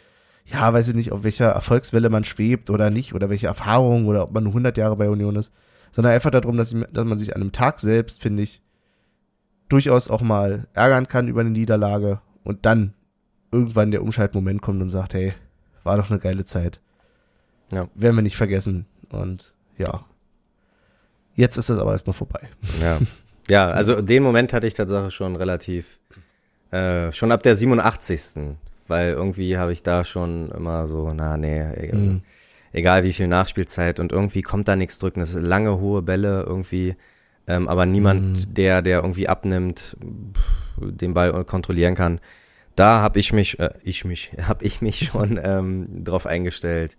[0.45, 4.23] ja, weiß ich nicht, auf welcher Erfolgswelle man schwebt oder nicht oder welche Erfahrungen oder
[4.23, 5.51] ob man nur 100 Jahre bei Union ist,
[5.91, 8.61] sondern einfach darum, dass, ich, dass man sich an einem Tag selbst, finde ich,
[9.69, 12.93] durchaus auch mal ärgern kann über eine Niederlage und dann
[13.51, 15.33] irgendwann der Umschaltmoment kommt und sagt, hey,
[15.83, 16.79] war doch eine geile Zeit.
[17.71, 17.87] Ja.
[17.95, 18.85] Werden wir nicht vergessen.
[19.09, 20.05] Und ja,
[21.33, 22.49] jetzt ist das aber erstmal vorbei.
[22.81, 22.99] Ja.
[23.47, 25.99] Ja, also den Moment hatte ich tatsächlich schon relativ,
[26.71, 31.63] äh, schon ab der 87 weil irgendwie habe ich da schon immer so, na nee,
[31.75, 32.21] egal, mhm.
[32.71, 35.19] egal wie viel Nachspielzeit und irgendwie kommt da nichts drücken.
[35.19, 36.95] Das sind lange, hohe Bälle irgendwie,
[37.47, 38.53] ähm, aber niemand, mhm.
[38.53, 39.97] der, der irgendwie abnimmt,
[40.77, 42.19] den Ball kontrollieren kann.
[42.75, 46.97] Da habe ich mich, äh, ich mich, habe ich mich schon ähm, drauf eingestellt.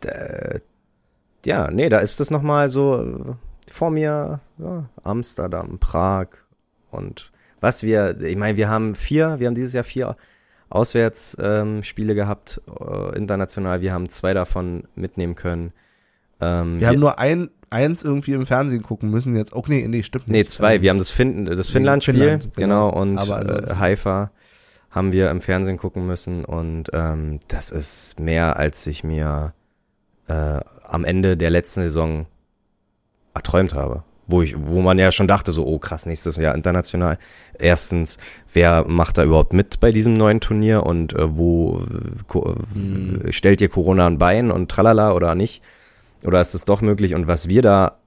[0.00, 0.58] Da,
[1.46, 6.28] ja, nee, da ist das nochmal so äh, vor mir, ja, Amsterdam, Prag
[6.90, 10.16] und was wir, ich meine, wir haben vier, wir haben dieses Jahr vier
[10.70, 13.80] Auswärtsspiele ähm, gehabt, äh, international.
[13.80, 15.72] Wir haben zwei davon mitnehmen können.
[16.40, 19.54] Ähm, wir, wir, haben nur ein, eins irgendwie im Fernsehen gucken müssen jetzt.
[19.54, 20.36] Oh, nee, nee, stimmt nicht.
[20.36, 20.76] Nee, zwei.
[20.76, 24.30] Ähm, wir haben das, fin das Finnland-Spiel, Finnland, genau, genau, und äh, Haifa
[24.90, 29.54] haben wir im Fernsehen gucken müssen und ähm, das ist mehr, als ich mir
[30.26, 32.26] äh, am Ende der letzten Saison
[33.34, 34.02] erträumt habe.
[34.30, 37.18] Wo ich, wo man ja schon dachte, so, oh krass, nächstes Jahr international.
[37.58, 38.18] Erstens,
[38.52, 41.84] wer macht da überhaupt mit bei diesem neuen Turnier und äh, wo
[42.34, 43.32] äh, mhm.
[43.32, 45.62] stellt ihr Corona ein Bein und tralala oder nicht?
[46.22, 47.14] Oder ist es doch möglich?
[47.14, 47.98] Und was wir da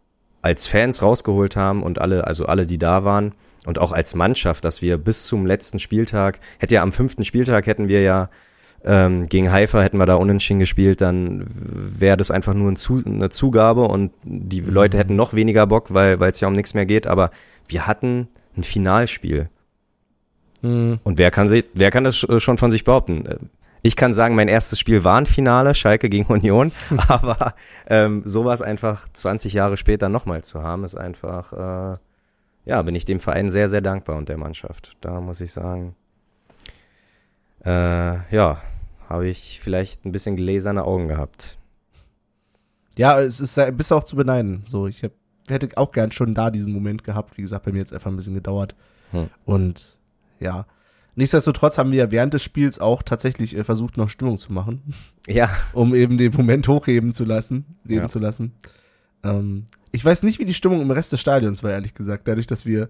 [0.41, 3.33] als Fans rausgeholt haben und alle, also alle, die da waren,
[3.65, 7.65] und auch als Mannschaft, dass wir bis zum letzten Spieltag, hätte ja am fünften Spieltag
[7.65, 8.29] hätten wir ja
[8.85, 13.01] ähm, gegen Haifa hätten wir da unentschieden gespielt, dann wäre das einfach nur ein Zu
[13.05, 14.73] eine Zugabe und die mhm.
[14.73, 17.07] Leute hätten noch weniger Bock, weil es ja um nichts mehr geht.
[17.07, 17.31] Aber
[17.67, 19.49] wir hatten ein Finalspiel.
[20.61, 20.99] Mhm.
[21.03, 23.49] Und wer kann, sich, wer kann das schon von sich behaupten?
[23.81, 26.71] Ich kann sagen, mein erstes Spiel war ein Finale, Schalke gegen Union,
[27.07, 27.53] aber
[27.87, 31.97] ähm, sowas einfach 20 Jahre später nochmal zu haben, ist einfach, äh,
[32.65, 34.95] ja, bin ich dem Verein sehr, sehr dankbar und der Mannschaft.
[35.01, 35.95] Da muss ich sagen,
[37.65, 38.61] äh, ja,
[39.13, 41.59] habe ich vielleicht ein bisschen gläserne Augen gehabt.
[42.97, 44.63] Ja, es ist bist auch zu beneiden.
[44.65, 45.11] So, ich hab,
[45.47, 47.37] hätte auch gern schon da diesen Moment gehabt.
[47.37, 48.75] Wie gesagt, bei mir jetzt einfach ein bisschen gedauert.
[49.11, 49.29] Hm.
[49.45, 49.97] Und
[50.39, 50.65] ja,
[51.15, 54.81] nichtsdestotrotz haben wir während des Spiels auch tatsächlich äh, versucht, noch Stimmung zu machen.
[55.25, 55.49] Ja.
[55.71, 58.09] Um eben den Moment hochheben zu lassen, leben ja.
[58.09, 58.51] zu lassen.
[59.23, 62.27] Ähm, ich weiß nicht, wie die Stimmung im Rest des Stadions war, ehrlich gesagt.
[62.27, 62.89] Dadurch, dass wir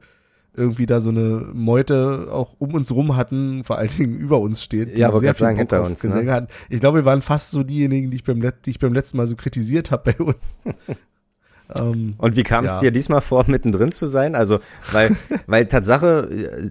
[0.56, 4.64] irgendwie da so eine Meute auch um uns rum hatten, vor allen Dingen über uns
[4.64, 4.98] steht.
[4.98, 6.04] Ja, aber sehr sagen, hinter uns.
[6.04, 6.32] Ne?
[6.32, 6.48] Hatten.
[6.70, 9.26] Ich glaube, wir waren fast so diejenigen, die ich beim, die ich beim letzten Mal
[9.26, 10.38] so kritisiert habe bei uns.
[11.80, 12.82] ähm, Und wie kam es ja.
[12.82, 14.36] dir diesmal vor, mittendrin zu sein?
[14.36, 14.60] Also,
[14.92, 15.16] weil,
[15.48, 16.70] weil Tatsache, äh,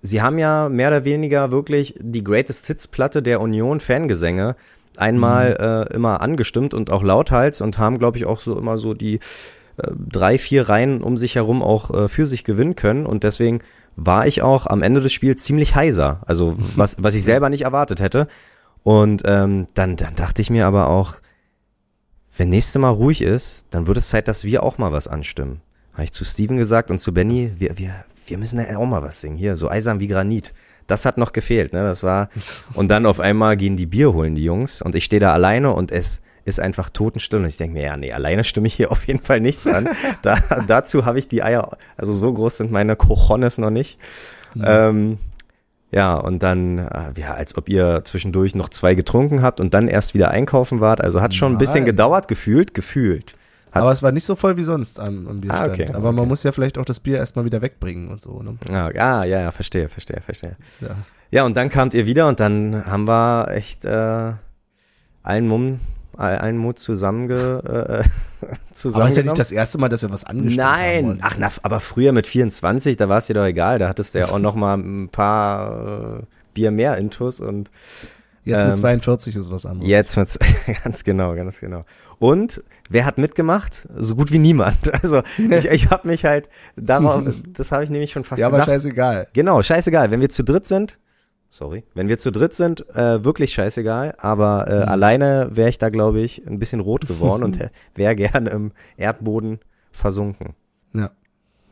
[0.00, 4.56] sie haben ja mehr oder weniger wirklich die Greatest Hits Platte der Union Fangesänge
[4.96, 5.92] einmal mhm.
[5.92, 9.20] äh, immer angestimmt und auch lauthals und haben, glaube ich, auch so immer so die
[9.96, 13.06] drei, vier Reihen um sich herum auch äh, für sich gewinnen können.
[13.06, 13.60] Und deswegen
[13.96, 16.22] war ich auch am Ende des Spiels ziemlich heiser.
[16.26, 18.28] Also was, was ich selber nicht erwartet hätte.
[18.82, 21.16] Und ähm, dann, dann dachte ich mir aber auch,
[22.36, 25.60] wenn nächste Mal ruhig ist, dann wird es Zeit, dass wir auch mal was anstimmen.
[25.92, 27.92] Habe ich zu Steven gesagt und zu Benny, wir, wir,
[28.26, 29.36] wir müssen ja auch mal was singen.
[29.36, 30.54] Hier, so eisern wie Granit.
[30.86, 31.82] Das hat noch gefehlt, ne?
[31.82, 32.30] Das war.
[32.74, 35.72] Und dann auf einmal gehen die Bier holen, die Jungs, und ich stehe da alleine
[35.72, 37.40] und es ist einfach Totenstill.
[37.40, 39.88] Und ich denke mir, ja, nee, alleine stimme ich hier auf jeden Fall nichts an.
[40.22, 40.36] da,
[40.66, 43.98] dazu habe ich die Eier, also so groß sind meine Cojones noch nicht.
[44.54, 44.64] Mhm.
[44.66, 45.18] Ähm,
[45.92, 49.88] ja, und dann, äh, ja, als ob ihr zwischendurch noch zwei getrunken habt und dann
[49.88, 51.00] erst wieder einkaufen wart.
[51.00, 51.56] Also hat schon Nein.
[51.56, 53.34] ein bisschen gedauert, gefühlt, gefühlt.
[53.72, 55.68] Hat aber es war nicht so voll wie sonst am, am Bierstand.
[55.68, 56.16] Ah, okay, aber okay.
[56.16, 58.42] man muss ja vielleicht auch das Bier erstmal wieder wegbringen und so.
[58.42, 58.56] Ne?
[58.68, 60.56] Ah, ah, ja, ja, verstehe, verstehe, verstehe.
[60.80, 60.88] Ja.
[61.30, 64.32] ja, und dann kamt ihr wieder und dann haben wir echt äh,
[65.22, 65.80] allen Mumm
[66.20, 68.04] allen Mut zusammenge,
[68.44, 69.02] äh, zusammen.
[69.02, 71.06] Aber ist ja nicht das erste Mal, dass wir was angeschaut haben.
[71.06, 73.78] Nein, ach, na, aber früher mit 24, da war es dir doch egal.
[73.78, 76.22] Da hattest du ja auch noch mal ein paar äh,
[76.54, 77.70] Bier mehr Intus und
[78.44, 79.88] Jetzt mit 42 ähm, ist was anderes.
[79.88, 80.38] Jetzt mit,
[80.84, 81.84] ganz genau, ganz genau.
[82.18, 83.86] Und wer hat mitgemacht?
[83.94, 84.78] So gut wie niemand.
[85.02, 87.22] Also ich, ich habe mich halt darauf,
[87.54, 88.62] das habe ich nämlich schon fast Ja, gedacht.
[88.62, 89.28] aber scheißegal.
[89.32, 90.10] Genau, scheißegal.
[90.10, 90.98] Wenn wir zu dritt sind,
[91.50, 94.88] sorry, wenn wir zu dritt sind, äh, wirklich scheißegal, aber äh, mhm.
[94.88, 97.58] alleine wäre ich da, glaube ich, ein bisschen rot geworden und
[97.94, 99.58] wäre gern im Erdboden
[99.92, 100.54] versunken.
[100.94, 101.10] Ja.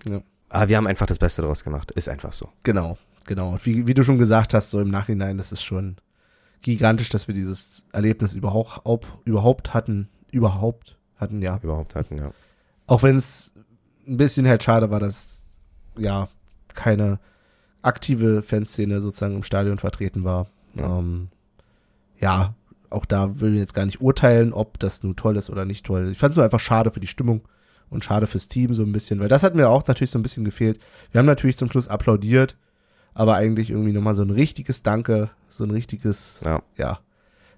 [0.06, 0.20] ja.
[0.50, 1.90] Aber wir haben einfach das Beste draus gemacht.
[1.92, 2.48] Ist einfach so.
[2.62, 3.58] Genau, genau.
[3.62, 5.96] Wie, wie du schon gesagt hast, so im Nachhinein, das ist schon
[6.62, 10.08] gigantisch, dass wir dieses Erlebnis überhaupt, ob, überhaupt hatten.
[10.30, 11.58] Überhaupt hatten, ja.
[11.62, 12.32] Überhaupt hatten, ja.
[12.86, 13.52] Auch wenn es
[14.06, 15.44] ein bisschen halt schade war, dass
[15.96, 16.28] ja
[16.74, 17.20] keine
[17.82, 20.46] aktive Fanszene sozusagen im Stadion vertreten war.
[20.74, 20.98] Ja.
[20.98, 21.28] Ähm,
[22.20, 22.54] ja,
[22.90, 25.86] auch da will ich jetzt gar nicht urteilen, ob das nun toll ist oder nicht
[25.86, 26.10] toll.
[26.10, 27.42] Ich fand es nur einfach schade für die Stimmung
[27.90, 30.22] und schade fürs Team so ein bisschen, weil das hat mir auch natürlich so ein
[30.22, 30.80] bisschen gefehlt.
[31.10, 32.56] Wir haben natürlich zum Schluss applaudiert,
[33.14, 36.98] aber eigentlich irgendwie nochmal so ein richtiges Danke, so ein richtiges, ja, ja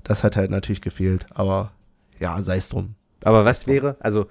[0.05, 1.73] das hat halt natürlich gefehlt, aber
[2.19, 2.95] ja, sei es drum.
[3.25, 4.27] Aber was wäre, also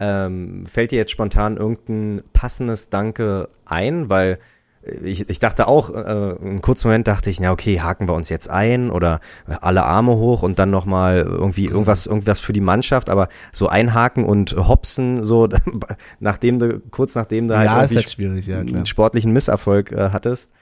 [0.00, 4.38] ähm, fällt dir jetzt spontan irgendein passendes Danke ein, weil
[4.82, 8.28] ich, ich dachte auch, äh, einen kurzen Moment dachte ich, na okay, haken wir uns
[8.28, 13.08] jetzt ein oder alle Arme hoch und dann nochmal irgendwie irgendwas, irgendwas für die Mannschaft,
[13.08, 15.48] aber so einhaken und hopsen, so
[16.20, 20.52] nachdem du, kurz nachdem du halt ja, irgendwie halt ja, einen sportlichen Misserfolg äh, hattest,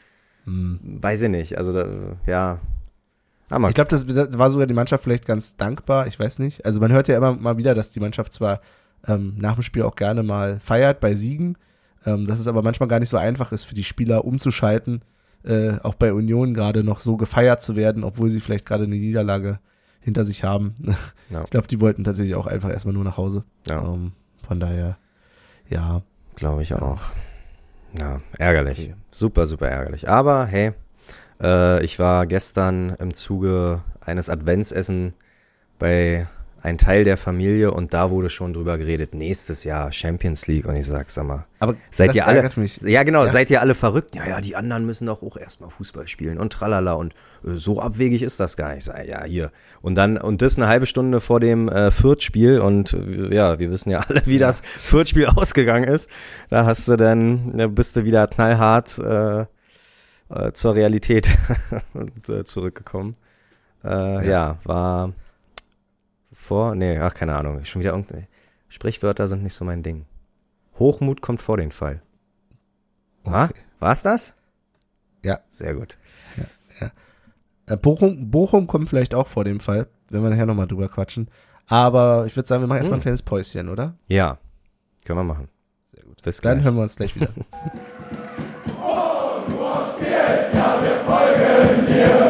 [0.45, 0.99] hm.
[1.01, 1.57] weiß ich nicht.
[1.57, 1.87] Also da,
[2.27, 2.59] ja.
[3.51, 3.69] Hammer.
[3.69, 6.65] Ich glaube, das, das war sogar die Mannschaft vielleicht ganz dankbar, ich weiß nicht.
[6.65, 8.61] Also man hört ja immer mal wieder, dass die Mannschaft zwar
[9.09, 11.57] ähm, nach dem Spiel auch gerne mal feiert bei Siegen,
[12.07, 15.03] ähm, dass es aber manchmal gar nicht so einfach ist für die Spieler umzuschalten,
[15.45, 18.97] äh, auch bei Union gerade noch so gefeiert zu werden, obwohl sie vielleicht gerade eine
[18.97, 19.59] Niederlage
[20.01, 20.75] hinter sich haben.
[21.33, 21.45] Ja.
[21.45, 23.45] Ich glaube, die wollten tatsächlich auch einfach erstmal nur nach Hause.
[23.69, 23.85] Ja.
[23.85, 24.11] Ähm,
[24.49, 24.99] von daher,
[25.69, 26.03] ja.
[26.35, 27.03] Glaube ich auch.
[28.01, 28.81] Ja, ärgerlich.
[28.81, 28.95] Okay.
[29.13, 30.09] Super, super ärgerlich.
[30.09, 30.73] Aber hey,
[31.41, 35.15] äh, ich war gestern im Zuge eines Adventsessen
[35.79, 36.27] bei
[36.63, 40.77] ein Teil der Familie und da wurde schon drüber geredet, nächstes Jahr Champions League und
[40.77, 42.79] ich sag, sag mal, Aber seid ihr alle, mich.
[42.83, 43.33] ja genau, Ja.
[43.33, 44.15] seid ihr alle verrückt?
[44.15, 47.81] Ja, ja, die anderen müssen doch auch erstmal Fußball spielen und tralala und äh, so
[47.81, 48.79] abwegig ist das gar nicht.
[48.79, 49.53] Ich sag, ja, hier.
[49.81, 53.71] Und dann, und das eine halbe Stunde vor dem äh, Fürth-Spiel und äh, ja, wir
[53.71, 56.11] wissen ja alle, wie das Fürth-Spiel ausgegangen ist.
[56.51, 59.41] Da hast du dann, da bist du wieder knallhart äh,
[60.29, 61.29] äh, zur Realität
[61.95, 63.17] und, äh, zurückgekommen.
[63.83, 64.59] Äh, ja.
[64.65, 65.13] war
[66.51, 68.27] vor, nee, ach, keine Ahnung, schon wieder irgendeine,
[68.69, 70.05] Sprichwörter sind nicht so mein Ding.
[70.81, 72.03] Hochmut kommt vor den Fall.
[73.23, 73.55] Ah, Okay.
[73.79, 74.35] war's das?
[75.25, 75.39] Ja.
[75.53, 75.97] Sehr gut.
[77.67, 81.29] Äh, Bochum, Bochum kommt vielleicht auch vor dem Fall, wenn wir nachher nochmal drüber quatschen.
[81.67, 83.05] Aber ich würde sagen, wir machen erstmal ein Hm.
[83.05, 83.95] kleines Päuschen, oder?
[84.09, 84.39] Ja,
[85.05, 85.49] können wir machen.
[85.95, 86.21] Sehr gut.
[86.23, 86.65] Bis Dann gleich.
[86.65, 87.29] hören wir uns gleich wieder.
[87.37, 87.47] Und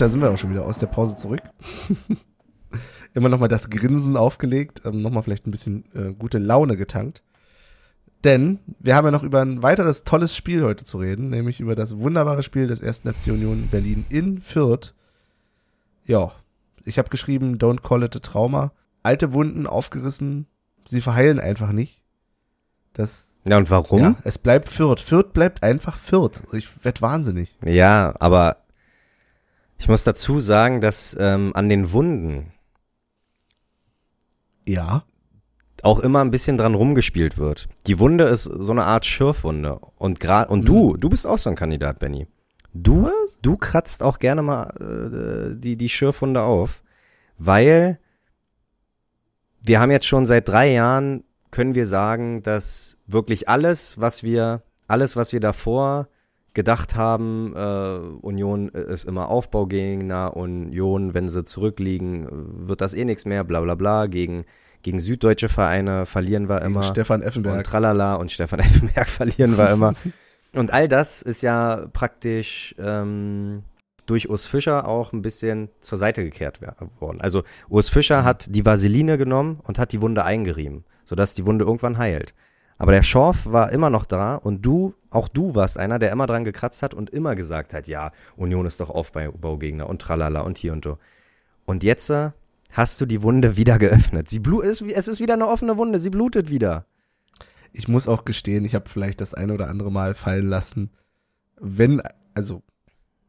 [0.00, 1.42] da sind wir auch schon wieder aus der Pause zurück.
[3.14, 7.22] Immer nochmal das Grinsen aufgelegt, ähm, nochmal vielleicht ein bisschen äh, gute Laune getankt.
[8.24, 11.74] Denn wir haben ja noch über ein weiteres tolles Spiel heute zu reden, nämlich über
[11.74, 13.00] das wunderbare Spiel des 1.
[13.00, 14.94] FC Union Berlin in Fürth.
[16.04, 16.32] Ja,
[16.84, 18.72] ich habe geschrieben, don't call it a Trauma.
[19.02, 20.46] Alte Wunden aufgerissen,
[20.86, 22.02] sie verheilen einfach nicht.
[22.92, 24.00] Das, Ja, und warum?
[24.00, 25.00] ja, es bleibt Fürth.
[25.00, 26.42] Fürth bleibt einfach Fürth.
[26.52, 27.56] Ich werd wahnsinnig.
[27.64, 28.58] Ja, aber
[29.80, 32.52] ich muss dazu sagen, dass ähm, an den Wunden
[34.68, 35.04] Ja.
[35.82, 37.66] auch immer ein bisschen dran rumgespielt wird.
[37.86, 39.80] Die Wunde ist so eine Art Schürfwunde.
[39.96, 42.26] Und gerade und du, du bist auch so ein Kandidat, Benny.
[42.74, 46.82] Du, du kratzt auch gerne mal äh, die, die Schürfwunde auf,
[47.38, 47.98] weil
[49.62, 54.62] wir haben jetzt schon seit drei Jahren, können wir sagen, dass wirklich alles, was wir,
[54.86, 56.08] alles, was wir davor
[56.54, 63.24] gedacht haben, äh, Union ist immer Aufbaugegner, Union, wenn sie zurückliegen, wird das eh nichts
[63.24, 64.44] mehr, bla bla bla, gegen,
[64.82, 66.82] gegen süddeutsche Vereine verlieren wir Gegen immer.
[66.82, 67.64] Stefan Und Effenberg.
[67.64, 69.94] tralala und Stefan Effenberg verlieren wir immer.
[70.54, 73.62] Und all das ist ja praktisch ähm,
[74.06, 76.60] durch Urs Fischer auch ein bisschen zur Seite gekehrt
[76.98, 77.20] worden.
[77.20, 81.64] Also Urs Fischer hat die Vaseline genommen und hat die Wunde eingerieben, sodass die Wunde
[81.64, 82.34] irgendwann heilt.
[82.80, 86.26] Aber der Schorf war immer noch da und du, auch du warst einer, der immer
[86.26, 90.56] dran gekratzt hat und immer gesagt hat, ja, Union ist doch Aufbaugegner und tralala und
[90.56, 90.96] hier und so.
[91.66, 92.30] Und jetzt äh,
[92.72, 94.30] hast du die Wunde wieder geöffnet.
[94.30, 96.86] Sie blu ist, es ist wieder eine offene Wunde, sie blutet wieder.
[97.74, 100.88] Ich muss auch gestehen, ich habe vielleicht das eine oder andere Mal fallen lassen.
[101.60, 102.00] Wenn,
[102.32, 102.62] also,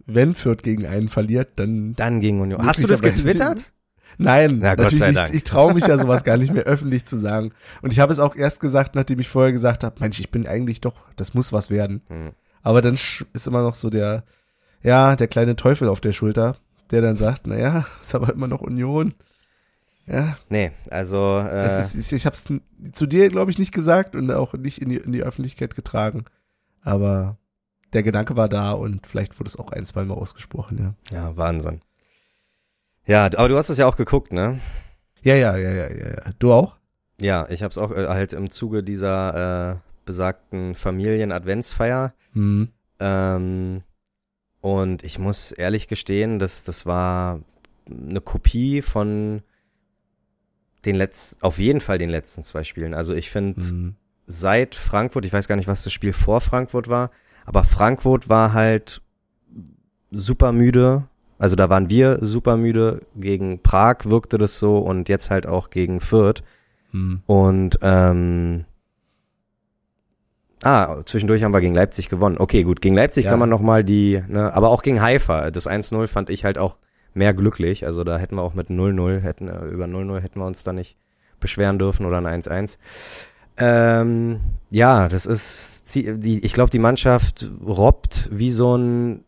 [0.06, 1.94] wenn Fürth gegen einen verliert, dann.
[1.96, 2.66] Dann gegen Union.
[2.66, 3.74] Hast du das getwittert?
[4.18, 5.18] Nein, Na, Gott natürlich sei nicht.
[5.20, 5.34] Dank.
[5.34, 7.52] Ich traue mich ja sowas gar nicht mehr öffentlich zu sagen.
[7.82, 10.48] Und ich habe es auch erst gesagt, nachdem ich vorher gesagt habe, Mensch, ich bin
[10.48, 12.02] eigentlich doch, das muss was werden.
[12.08, 12.32] Hm.
[12.64, 14.24] Aber dann ist immer noch so der,
[14.84, 16.56] ja, der kleine Teufel auf der Schulter,
[16.92, 19.14] der dann sagt, naja, ist aber immer noch Union.
[20.08, 22.46] Ja, Nee, also äh, ist, ich, ich habe es
[22.92, 26.26] zu dir, glaube ich, nicht gesagt und auch nicht in die, in die Öffentlichkeit getragen.
[26.82, 27.38] Aber
[27.94, 31.18] der Gedanke war da und vielleicht wurde es auch ein, zwei Mal ausgesprochen, ja.
[31.18, 31.82] ja Wahnsinn.
[33.06, 34.60] Ja, aber du hast es ja auch geguckt, ne?
[35.22, 36.32] Ja, ja, ja, ja, ja.
[36.40, 36.78] Du auch?
[37.20, 42.14] Ja, ich habe es auch äh, halt im Zuge dieser äh, besagten Familien-Adventsfeier.
[42.34, 42.70] Hm.
[43.00, 43.84] Ähm,
[44.62, 47.42] und ich muss ehrlich gestehen, dass das war
[47.90, 49.42] eine Kopie von
[50.86, 52.94] den letzten, auf jeden Fall den letzten zwei Spielen.
[52.94, 53.96] Also ich finde, Hm.
[54.26, 57.12] seit Frankfurt, ich weiß gar nicht, was das Spiel vor Frankfurt war,
[57.46, 59.02] aber Frankfurt war halt
[60.10, 61.08] super müde.
[61.42, 63.02] Also da waren wir super müde.
[63.16, 66.44] Gegen Prag wirkte das so und jetzt halt auch gegen Fürth.
[66.92, 67.24] Hm.
[67.26, 68.66] Und ähm,
[70.62, 72.38] ah, zwischendurch haben wir gegen Leipzig gewonnen.
[72.38, 73.32] Okay, gut, gegen Leipzig Ja.
[73.32, 75.50] kann man noch mal die, ne, aber auch gegen Haifa.
[75.50, 76.78] Das 1-0 fand ich halt auch
[77.16, 77.88] mehr glücklich.
[77.88, 80.74] Also da hätten wir auch mit 0-0 hätten äh, über 0-0 hätten wir uns da
[80.74, 80.96] nicht
[81.40, 82.78] beschweren dürfen oder ein 1-1.
[83.58, 89.24] Ähm, ja, das ist die ich glaube die Mannschaft robbt wie so ein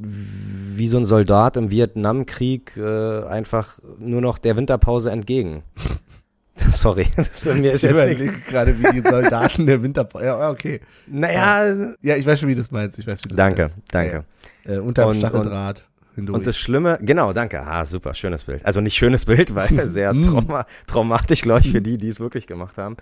[0.00, 5.62] wie so ein Soldat im Vietnamkrieg äh, einfach nur noch der Winterpause entgegen.
[6.54, 8.44] Sorry, das ist, mir ist Ich jetzt nichts.
[8.46, 10.08] gerade, wie die Soldaten der Winter.
[10.22, 10.80] Ja, okay.
[11.06, 12.98] Naja, Ja, ich weiß schon, wie du das meinst.
[12.98, 13.76] Ich weiß, wie du danke, meinst.
[13.92, 14.24] danke.
[14.64, 15.84] Ja, Äh, unterm Und- Stacheldraht.
[16.14, 16.36] hindurch.
[16.36, 17.60] Und das Schlimme, genau, danke.
[17.64, 18.64] Ah, super, schönes Bild.
[18.66, 20.22] Also nicht schönes Bild, weil sehr Mm.
[20.22, 22.96] trauma, traumatisch, glaube ich, für die, die es wirklich gemacht haben.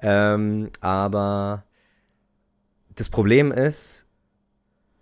[0.00, 1.64] Ähm, aber
[2.96, 4.03] das Problem ist,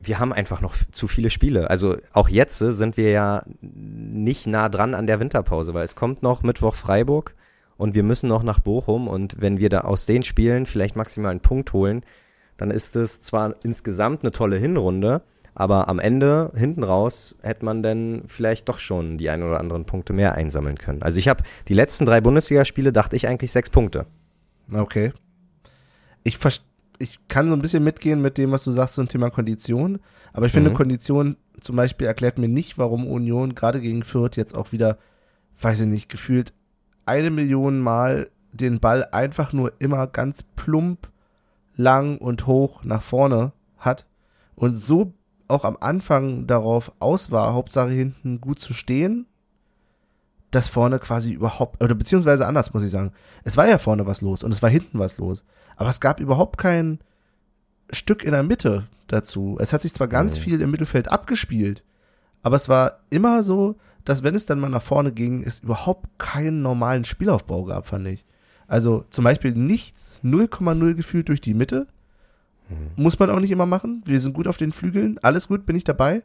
[0.02, 1.70] wir haben einfach noch zu viele Spiele.
[1.70, 6.22] Also auch jetzt sind wir ja nicht nah dran an der Winterpause, weil es kommt
[6.22, 7.34] noch Mittwoch Freiburg
[7.76, 11.30] und wir müssen noch nach Bochum und wenn wir da aus den Spielen vielleicht maximal
[11.30, 12.02] einen Punkt holen,
[12.56, 15.22] dann ist es zwar insgesamt eine tolle Hinrunde,
[15.54, 19.84] aber am Ende, hinten raus, hätte man dann vielleicht doch schon die ein oder anderen
[19.84, 21.02] Punkte mehr einsammeln können.
[21.02, 24.06] Also ich habe die letzten drei Bundesligaspiele, dachte ich eigentlich sechs Punkte.
[24.72, 25.12] Okay.
[26.24, 26.64] Ich, vers-
[27.02, 29.98] ich kann so ein bisschen mitgehen mit dem, was du sagst zum Thema Kondition.
[30.32, 30.74] Aber ich finde, Mhm.
[30.74, 34.98] Kondition zum Beispiel erklärt mir nicht, warum Union gerade gegen Fürth jetzt auch wieder,
[35.60, 36.52] weiß ich nicht, gefühlt
[37.04, 41.08] eine Million Mal den Ball einfach nur immer ganz plump,
[41.74, 44.06] lang und hoch nach vorne hat
[44.54, 45.14] und so
[45.48, 49.26] auch am Anfang darauf aus war, Hauptsache hinten gut zu stehen,
[50.52, 53.12] dass vorne quasi überhaupt, oder beziehungsweise anders muss ich sagen,
[53.42, 55.42] es war ja vorne was los und es war hinten was los,
[55.76, 57.00] aber es gab überhaupt kein
[57.90, 59.56] Stück in der Mitte dazu.
[59.60, 60.42] Es hat sich zwar ganz Mhm.
[60.42, 61.82] viel im Mittelfeld abgespielt,
[62.42, 66.06] aber es war immer so, dass wenn es dann mal nach vorne ging, es überhaupt
[66.18, 68.24] keinen normalen Spielaufbau gab, fand ich.
[68.66, 71.86] Also zum Beispiel nichts, 0,0 gefühlt durch die Mitte.
[72.96, 74.02] Muss man auch nicht immer machen.
[74.06, 75.18] Wir sind gut auf den Flügeln.
[75.20, 76.22] Alles gut, bin ich dabei.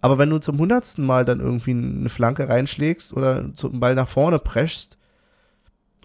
[0.00, 4.08] Aber wenn du zum hundertsten Mal dann irgendwie eine Flanke reinschlägst oder zum Ball nach
[4.08, 4.98] vorne preschst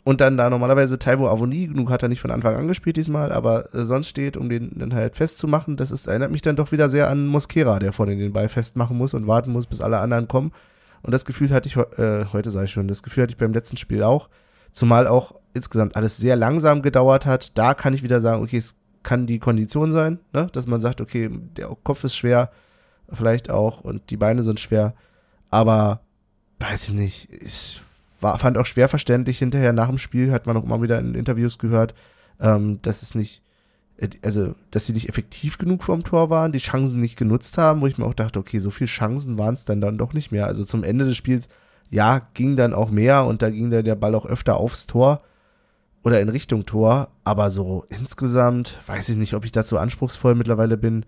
[0.03, 3.31] und dann da normalerweise Taiwo Avoni, genug hat er nicht von Anfang an gespielt diesmal,
[3.31, 6.71] aber äh, sonst steht, um den dann halt festzumachen, das ist, erinnert mich dann doch
[6.71, 9.99] wieder sehr an Mosquera, der vorne den Ball festmachen muss und warten muss, bis alle
[9.99, 10.51] anderen kommen.
[11.03, 13.77] Und das Gefühl hatte ich, äh, heute ich schon, das Gefühl hatte ich beim letzten
[13.77, 14.29] Spiel auch.
[14.71, 17.57] Zumal auch insgesamt alles sehr langsam gedauert hat.
[17.57, 20.47] Da kann ich wieder sagen, okay, es kann die Kondition sein, ne?
[20.53, 22.51] dass man sagt, okay, der Kopf ist schwer,
[23.13, 24.93] vielleicht auch, und die Beine sind schwer.
[25.49, 26.01] Aber
[26.59, 27.81] weiß ich nicht, ich
[28.21, 31.15] war, fand auch schwer verständlich hinterher nach dem Spiel, hat man auch immer wieder in
[31.15, 31.93] Interviews gehört,
[32.39, 33.41] ähm, dass es nicht,
[33.97, 37.81] äh, also, dass sie nicht effektiv genug vorm Tor waren, die Chancen nicht genutzt haben,
[37.81, 40.31] wo ich mir auch dachte, okay, so viele Chancen waren es dann dann doch nicht
[40.31, 40.45] mehr.
[40.45, 41.49] Also zum Ende des Spiels,
[41.89, 45.21] ja, ging dann auch mehr und da ging dann der Ball auch öfter aufs Tor
[46.03, 50.77] oder in Richtung Tor, aber so insgesamt weiß ich nicht, ob ich dazu anspruchsvoll mittlerweile
[50.77, 51.05] bin,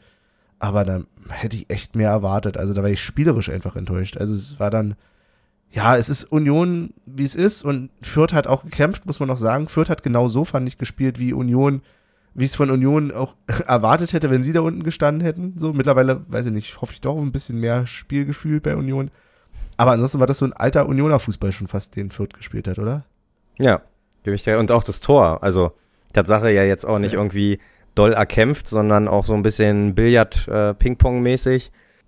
[0.64, 2.56] aber da hätte ich echt mehr erwartet.
[2.56, 4.16] Also da war ich spielerisch einfach enttäuscht.
[4.16, 4.96] Also es war dann,
[5.70, 9.38] ja, es ist Union, wie es ist und Fürth hat auch gekämpft, muss man noch
[9.38, 9.68] sagen.
[9.68, 11.82] Fürth hat genau so, fand ich, gespielt, wie Union,
[12.34, 13.36] wie es von Union auch
[13.68, 15.56] erwartet hätte, wenn sie da unten gestanden hätten.
[15.58, 19.12] So, mittlerweile, weiß ich nicht, hoffe ich doch auf ein bisschen mehr Spielgefühl bei Union.
[19.76, 22.80] Aber ansonsten war das so ein alter Unioner Fußball schon fast, den Fürth gespielt hat,
[22.80, 23.04] oder?
[23.60, 23.82] Ja,
[24.24, 24.60] gebe ich dir.
[24.60, 25.44] Und auch das Tor.
[25.44, 25.74] Also,
[26.14, 27.20] Tatsache ja jetzt auch nicht Ja.
[27.20, 27.60] irgendwie
[27.96, 30.74] doll erkämpft, sondern auch so ein bisschen Billard, äh,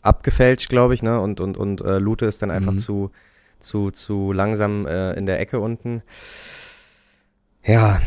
[0.01, 1.19] abgefälscht, glaube ich, ne?
[1.19, 2.77] Und, und, und äh, Lute ist dann einfach Mhm.
[2.77, 3.11] zu,
[3.59, 6.03] zu, zu langsam äh, in der Ecke unten.
[7.63, 7.99] Ja,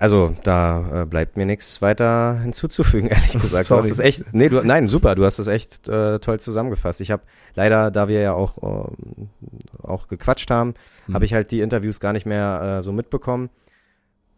[0.00, 3.64] also da äh, bleibt mir nichts weiter hinzuzufügen, ehrlich gesagt.
[3.64, 3.82] Du Sorry.
[3.82, 7.00] hast es echt, nee, du, nein, super, du hast es echt äh, toll zusammengefasst.
[7.00, 7.22] Ich habe
[7.54, 10.74] leider, da wir ja auch, äh, auch gequatscht haben,
[11.06, 11.14] Mhm.
[11.14, 13.50] habe ich halt die Interviews gar nicht mehr äh, so mitbekommen.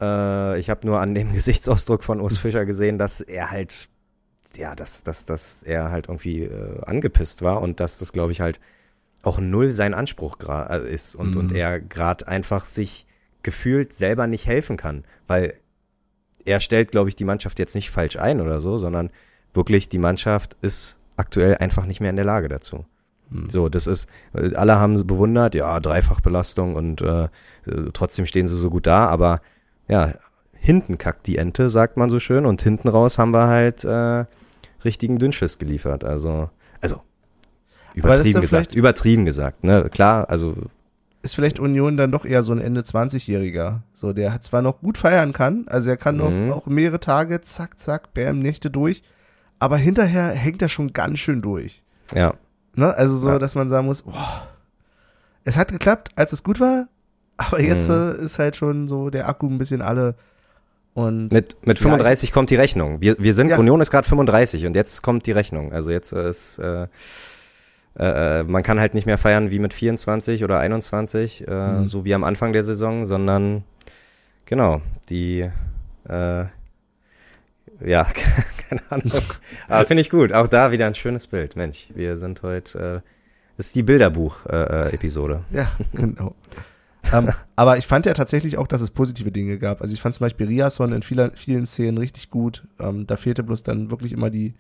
[0.01, 3.89] Äh, ich habe nur an dem Gesichtsausdruck von Urs Fischer gesehen, dass er halt,
[4.57, 8.41] ja, dass, dass, dass er halt irgendwie äh, angepisst war und dass das, glaube ich,
[8.41, 8.61] halt
[9.23, 11.37] auch null sein Anspruch äh, ist und, Mhm.
[11.37, 13.07] und er gerade einfach sich
[13.43, 15.55] gefühlt selber nicht helfen kann, weil
[16.45, 19.11] er stellt, glaube ich, die Mannschaft jetzt nicht falsch ein oder so, sondern
[19.53, 22.85] wirklich die Mannschaft ist aktuell einfach nicht mehr in der Lage dazu.
[23.31, 23.51] Mhm.
[23.51, 27.29] So, das ist, alle haben bewundert, ja, Dreifachbelastung und äh,
[27.93, 29.41] trotzdem stehen sie so gut da, aber
[29.88, 30.12] ja,
[30.53, 34.25] hinten kackt die Ente, sagt man so schön, und hinten raus haben wir halt äh,
[34.85, 36.05] richtigen Dünnschiss geliefert.
[36.05, 37.03] Also, also
[37.94, 39.88] übertrieben gesagt, übertrieben gesagt, ne?
[39.90, 40.55] Klar, also
[41.22, 43.80] ist vielleicht Union dann doch eher so ein Ende 20-Jähriger.
[43.93, 46.49] So, der hat zwar noch gut feiern kann, also er kann Mhm.
[46.49, 49.03] noch auch mehrere Tage, zack, zack, bam, Nächte durch,
[49.59, 51.82] aber hinterher hängt er schon ganz schön durch.
[52.14, 52.34] ja,
[52.78, 52.95] Ne?
[52.95, 53.39] Also so, Ja.
[53.39, 54.47] dass man sagen muss, boah,
[55.45, 56.89] es hat geklappt, als es gut war,
[57.37, 58.16] aber jetzt Mhm.
[58.20, 60.14] äh, ist halt schon so der Akku ein bisschen alle
[60.95, 63.01] und mit, mit Ja, 35 kommt die Rechnung.
[63.03, 63.59] Wir, wir sind, Ja.
[63.59, 65.72] Union ist gerade 35 und jetzt kommt die Rechnung.
[65.72, 66.87] Also jetzt äh, ist, äh,
[67.99, 71.87] äh, man kann halt nicht mehr feiern wie mit 24 oder 21, äh, Mhm.
[71.87, 73.64] so wie am Anfang der Saison, sondern
[74.47, 74.80] genau,
[75.11, 75.41] die,
[76.09, 76.45] äh,
[77.84, 78.07] ja,
[78.68, 79.12] keine Ahnung.
[79.68, 80.32] Aber finde ich gut.
[80.32, 81.57] Auch da wieder ein schönes Bild.
[81.57, 85.43] Mensch, wir sind heute, äh, ist die Bilderbuch-Episode.
[85.51, 86.34] Ja, genau.
[87.13, 89.81] Ähm, aber ich fand ja tatsächlich auch, dass es positive Dinge gab.
[89.83, 92.67] Also ich fand zum Beispiel Riasson in vieler, vielen Szenen richtig gut.
[92.79, 94.55] Ähm, da fehlte bloß dann wirklich immer die,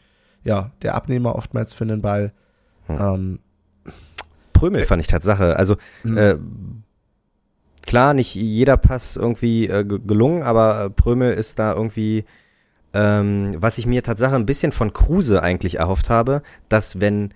[0.44, 2.32] ja, der Abnehmer oftmals für den Ball.
[2.86, 2.96] Hm.
[3.00, 3.38] Ähm,
[4.52, 5.56] Prömel fand ich Tatsache.
[5.56, 6.16] Also Mhm.
[6.18, 6.36] äh,
[7.86, 12.24] klar, nicht jeder Pass irgendwie äh, ge- gelungen, aber äh, Prömel ist da irgendwie,
[12.94, 17.34] ähm, was ich mir Tatsache ein bisschen von Kruse eigentlich erhofft habe, dass wenn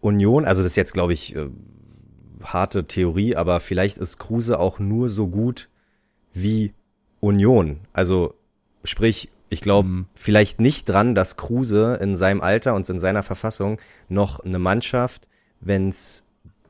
[0.00, 1.48] Union, also das ist jetzt glaube ich äh,
[2.42, 5.68] harte Theorie, aber vielleicht ist Kruse auch nur so gut
[6.32, 6.72] wie
[7.20, 7.80] Union.
[7.92, 8.34] Also
[8.84, 10.06] sprich, ich glaube Mhm.
[10.14, 15.28] vielleicht nicht dran, dass Kruse in seinem Alter und in seiner Verfassung noch eine Mannschaft,
[15.60, 16.24] wenn es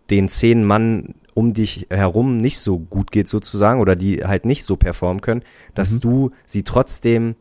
[0.08, 4.64] den zehn Mann um dich herum nicht so gut geht sozusagen oder die halt nicht
[4.64, 5.42] so performen können,
[5.74, 6.00] dass Mhm.
[6.00, 7.36] du sie trotzdem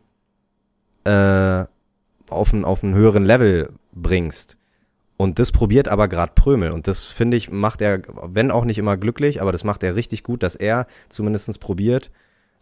[1.06, 1.66] äh,
[2.30, 4.58] auf ein, auf einen höheren Level bringst.
[5.22, 6.72] Und das probiert aber gerade Prömel.
[6.72, 9.96] Und das finde ich, macht er, wenn auch nicht immer glücklich, aber das macht er
[9.96, 12.10] richtig gut, dass er zumindestens probiert,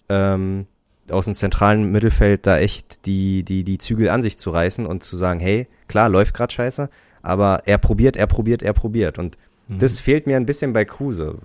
[0.09, 0.65] ähm,
[1.11, 5.03] aus dem zentralen Mittelfeld da echt die, die, die Zügel an sich zu reißen und
[5.03, 6.89] zu sagen, hey, klar, läuft gerade scheiße,
[7.21, 9.19] aber er probiert, er probiert, er probiert.
[9.19, 9.37] Und
[9.67, 9.79] Mhm.
[9.79, 11.35] das fehlt mir ein bisschen bei Kruse,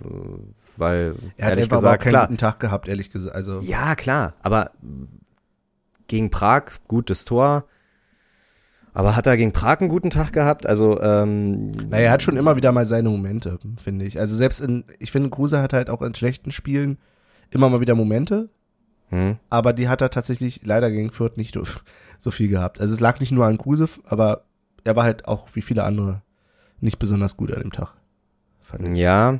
[0.77, 3.35] weil, er hat ehrlich einfach aber auch gesagt, keinen klar, guten Tag gehabt, ehrlich gesagt.
[3.35, 4.71] Also ja, klar, aber
[6.07, 7.65] gegen Prag gutes Tor.
[8.93, 10.67] Aber hat er gegen Prag einen guten Tag gehabt?
[10.67, 14.19] Also, ähm, Naja, er hat schon immer wieder mal seine Momente, finde ich.
[14.19, 16.97] Also selbst in, ich finde, Kruse hat halt auch in schlechten Spielen
[17.49, 18.49] immer mal wieder Momente,
[19.09, 21.55] hm, aber die hat er tatsächlich leider gegen Fürth nicht
[22.19, 22.79] so- viel gehabt.
[22.79, 24.45] Also es lag nicht nur an Kruse, aber
[24.83, 26.21] er war halt auch wie viele andere
[26.79, 27.93] nicht besonders gut an dem Tag.
[28.95, 29.39] ja,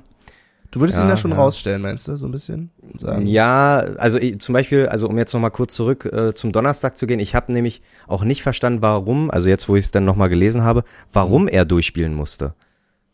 [0.74, 1.38] Du würdest Ja, ihn da schon ja.
[1.38, 2.72] rausstellen, meinst du, so ein bisschen?
[2.98, 6.98] Sagen, ja, also ich, zum Beispiel, also um jetzt nochmal kurz zurück äh, zum Donnerstag
[6.98, 10.04] zu gehen, ich habe nämlich auch nicht verstanden, warum, also jetzt, wo ich es dann
[10.04, 12.56] nochmal gelesen habe, warum er durchspielen musste.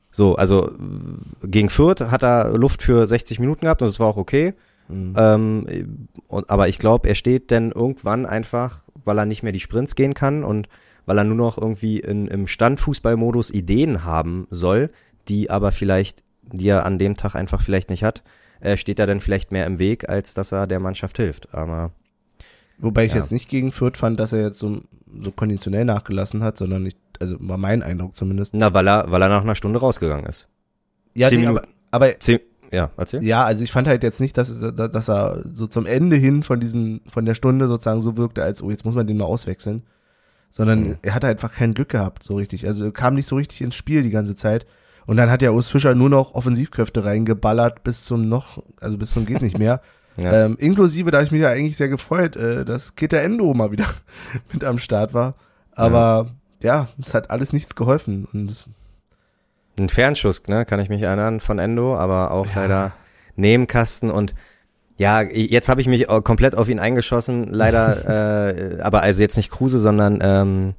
[0.10, 4.08] So, also äh, gegen Fürth hat er Luft für 60 Minuten gehabt und es war
[4.08, 4.54] auch okay.
[4.88, 5.14] Mhm.
[5.18, 9.60] Ähm, und, aber ich glaube, er steht dann irgendwann einfach, weil er nicht mehr die
[9.60, 10.70] Sprints gehen kann und
[11.06, 14.92] weil er nur noch irgendwie in, im Standfußballmodus Ideen haben soll,
[15.28, 18.24] die aber vielleicht, die er an dem Tag einfach vielleicht nicht hat,
[18.62, 21.54] äh, steht er dann vielleicht mehr im Weg, als dass er der Mannschaft hilft.
[21.54, 21.92] Aber
[22.78, 23.18] Wobei ich ja.
[23.18, 24.82] jetzt nicht gegen Fürth fand, dass er jetzt so,
[25.22, 28.54] so konditionell nachgelassen hat, sondern nicht, also war mein Eindruck zumindest.
[28.54, 30.48] na, weil er, weil er nach einer Stunde rausgegangen ist.
[31.14, 31.74] Ja, Zehn nee, aber, Minuten.
[31.92, 32.40] aber Zehn,
[32.72, 33.24] ja, erzähl.
[33.24, 36.60] Ja, also ich fand halt jetzt nicht, dass, dass er so zum Ende hin von
[36.60, 39.84] diesen, von der Stunde sozusagen so wirkte, als, oh, jetzt muss man den mal auswechseln.
[40.52, 40.98] Sondern Mhm.
[41.02, 42.66] er hatte einfach kein Glück gehabt, so richtig.
[42.66, 44.66] Also er kam nicht so richtig ins Spiel die ganze Zeit.
[45.10, 49.10] Und dann hat ja Urs Fischer nur noch Offensivkräfte reingeballert bis zum noch, also bis
[49.10, 49.82] zum geht nicht mehr.
[50.18, 50.46] Ja.
[50.46, 53.86] ähm, inklusive, da ich mich ja eigentlich sehr gefreut, äh, dass Keter Endo mal wieder
[54.52, 55.36] mit am Start war.
[55.72, 56.32] Aber
[56.62, 58.28] ja, es hat alles nichts geholfen.
[58.34, 58.68] Und
[59.80, 62.62] Ein Fernschuss, ne, kann ich mich erinnern von Endo, aber auch Ja.
[62.62, 62.92] leider
[63.38, 64.36] Nebenkasten und
[64.98, 69.38] ja, jetzt habe ich mich auch komplett auf ihn eingeschossen, leider, äh, aber also jetzt
[69.38, 70.74] nicht Kruse, sondern ähm,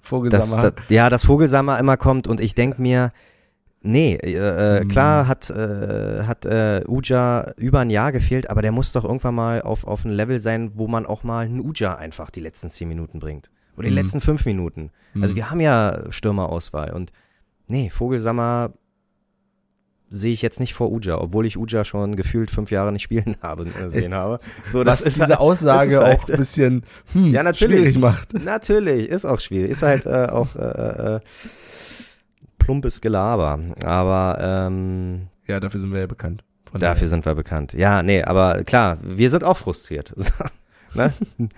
[0.00, 0.62] Vogelsammer.
[0.62, 3.12] das, ja, dass Vogelsammer immer kommt und ich denk mir,
[3.82, 4.34] nee, äh,
[4.78, 4.88] äh, Mhm.
[4.88, 9.34] klar hat äh, hat äh, Uja über ein Jahr gefehlt, aber der muss doch irgendwann
[9.34, 12.70] mal auf auf ein Level sein, wo man auch mal einen Uja einfach die letzten
[12.70, 13.96] zehn Minuten bringt oder die Mhm.
[13.98, 14.90] letzten fünf Minuten.
[15.20, 15.36] Also Mhm.
[15.36, 17.12] wir haben ja Stürmerauswahl und
[17.68, 18.72] nee, Vogelsammer
[20.12, 23.36] sehe ich jetzt nicht vor Uja, obwohl ich Uja schon gefühlt fünf Jahre nicht spielen
[23.42, 24.40] habe, äh, sehen habe.
[24.66, 27.76] So, was ist diese halt- Aussage ist halt- auch ein bisschen hm, Ja, natürlich.
[27.78, 28.34] schwierig macht.
[28.34, 29.70] Natürlich, ist auch schwierig.
[29.70, 31.20] Ist halt äh, auch äh, äh,
[32.60, 33.58] plumpes Gelaber.
[33.84, 36.44] Aber ähm, Ja, dafür sind wir ja bekannt.
[36.72, 37.72] Dafür sind wir bekannt.
[37.72, 40.14] Ja, nee, aber klar, wir sind auch frustriert.
[40.94, 41.12] ne?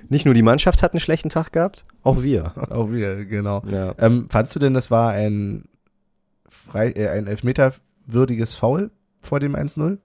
[0.09, 2.53] Nicht nur die Mannschaft hat einen schlechten Tag gehabt, auch wir.
[2.71, 3.63] Auch wir, genau.
[3.71, 3.95] Ja.
[3.99, 5.67] Ähm, fandst du denn, das war ein,
[6.49, 8.91] frei, äh, ein elfmeterwürdiges Foul
[9.21, 9.99] vor dem 1-0?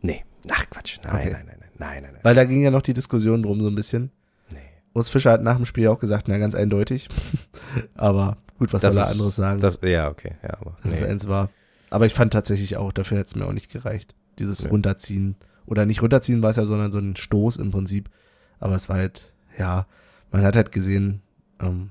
[0.00, 0.98] Nee, ach Quatsch.
[1.04, 1.30] Nein, Okay.
[1.32, 2.20] nein, nein, nein, nein, nein, nein.
[2.22, 4.10] Weil da ging ja noch die Diskussion drum so ein bisschen.
[4.50, 4.58] Nee.
[4.94, 7.08] Urs Fischer hat nach dem Spiel auch gesagt, na ganz eindeutig.
[7.96, 10.92] Aber gut, was Das soll er ist- anderes sagen, Das, ja, okay, ja, aber dass
[10.92, 11.06] es nee.
[11.06, 11.50] eins war.
[11.90, 14.14] Aber ich fand tatsächlich auch, dafür hätte es mir auch nicht gereicht.
[14.38, 14.70] Dieses Nee.
[14.70, 15.36] Runterziehen.
[15.66, 18.10] Oder nicht runterziehen war es ja, sondern so ein Stoß im Prinzip.
[18.58, 19.86] Aber es war halt, ja,
[20.32, 21.22] man hat halt gesehen,
[21.60, 21.90] ähm,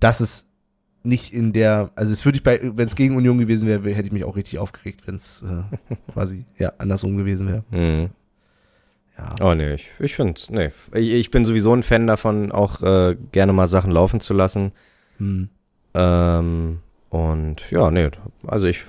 [0.00, 0.46] dass es
[1.02, 4.06] nicht in der, also es würde ich bei, wenn es gegen Union gewesen wäre, hätte
[4.06, 5.62] ich mich auch richtig aufgeregt, wenn es äh,
[6.12, 7.64] quasi ja andersrum gewesen wäre.
[7.70, 8.10] Mhm.
[9.18, 9.32] Ja.
[9.42, 10.70] Oh nee, ich, ich finde, nee.
[10.94, 14.72] Ich, ich bin sowieso ein Fan davon, auch äh, gerne mal Sachen laufen zu lassen.
[15.20, 15.48] Hm.
[15.94, 16.78] Ähm,
[17.10, 18.10] und ja, nee,
[18.46, 18.84] also ich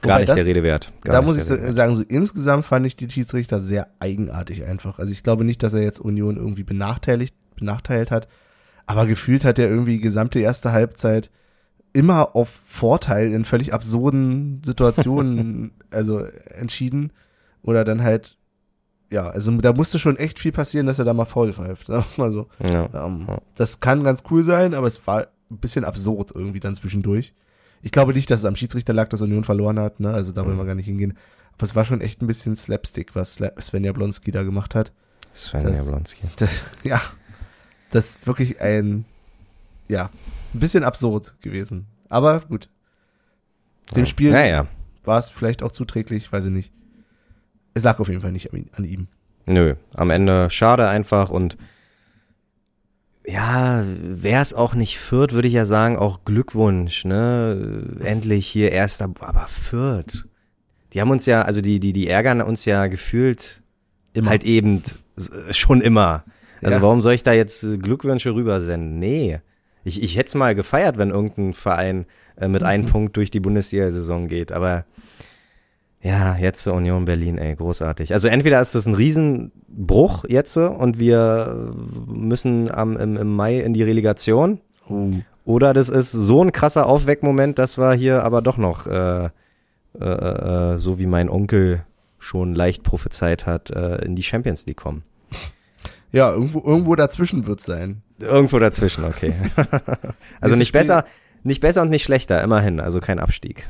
[0.00, 0.92] gar Wobei nicht das- der Rede wert.
[1.02, 4.98] Gar Da muss ich so, sagen, so insgesamt fand ich die Schiedsrichter sehr eigenartig einfach.
[4.98, 8.28] Also ich glaube nicht, dass er jetzt Union irgendwie benachteiligt, benachteilt hat,
[8.86, 11.30] aber gefühlt hat er irgendwie die gesamte erste Halbzeit
[11.92, 16.20] immer auf Vorteil in völlig absurden Situationen also
[16.50, 17.10] entschieden
[17.62, 18.36] oder dann halt
[19.10, 21.88] ja, also da musste schon echt viel passieren, dass er da mal faul pfeift.
[21.88, 22.48] Wir mal so.
[22.72, 22.88] Ja.
[23.06, 23.38] Ähm, Ja.
[23.54, 27.34] das kann ganz cool sein, aber es war ein bisschen absurd irgendwie dann zwischendurch.
[27.82, 30.12] Ich glaube nicht, dass es am Schiedsrichter lag, dass Union verloren hat, ne?
[30.12, 30.60] Also da wollen Mhm.
[30.60, 31.16] wir gar nicht hingehen.
[31.54, 34.92] Aber es war schon echt ein bisschen Slapstick, was Sven Jablonski da gemacht hat.
[35.32, 36.22] Sven Das- Jablonski.
[36.36, 37.00] Das, ja,
[37.90, 39.04] das ist wirklich ein,
[39.88, 40.10] ja,
[40.54, 41.86] ein bisschen absurd gewesen.
[42.08, 42.68] Aber gut,
[43.94, 44.06] dem Ja.
[44.06, 44.66] Spiel Naja,
[45.04, 46.72] war es vielleicht auch zuträglich, weiß ich nicht.
[47.74, 49.06] Es lag auf jeden Fall nicht an ihm.
[49.46, 49.74] nö.
[49.94, 51.56] Am Ende schade einfach und
[53.26, 57.82] ja, wäre es auch nicht Fürth, würde ich ja sagen, auch Glückwunsch, ne?
[58.04, 60.26] Endlich hier erster, aber Fürth.
[60.92, 63.62] Die haben uns ja, also die, die, die ärgern uns ja gefühlt
[64.14, 64.30] Immer.
[64.30, 64.82] halt eben
[65.50, 66.24] schon immer.
[66.62, 66.82] Also Ja.
[66.82, 68.98] warum soll ich da jetzt Glückwünsche rübersenden?
[68.98, 69.40] Nee.
[69.84, 72.06] Ich, ich hätte es mal gefeiert, wenn irgendein Verein
[72.36, 72.90] äh, mit einem Mhm.
[72.90, 74.52] Punkt durch die Bundesliga-Saison geht.
[74.52, 74.84] Aber
[76.06, 78.12] ja, jetzt Union Berlin, ey, großartig.
[78.12, 81.74] Also entweder ist das ein Riesenbruch jetzt und wir
[82.06, 85.10] müssen am, im, im Mai in die Relegation Oh.
[85.44, 89.30] oder das ist so ein krasser Aufweckmoment, dass wir hier aber doch noch, äh,
[90.00, 91.84] äh, äh, so wie mein Onkel
[92.18, 95.02] schon leicht prophezeit hat, äh, in die Champions League kommen.
[96.12, 98.02] Ja, irgendwo, irgendwo dazwischen wird es sein.
[98.20, 99.34] Irgendwo dazwischen, okay.
[100.40, 101.04] also nicht besser,
[101.42, 103.66] nicht besser und nicht schlechter, immerhin, also kein Abstieg.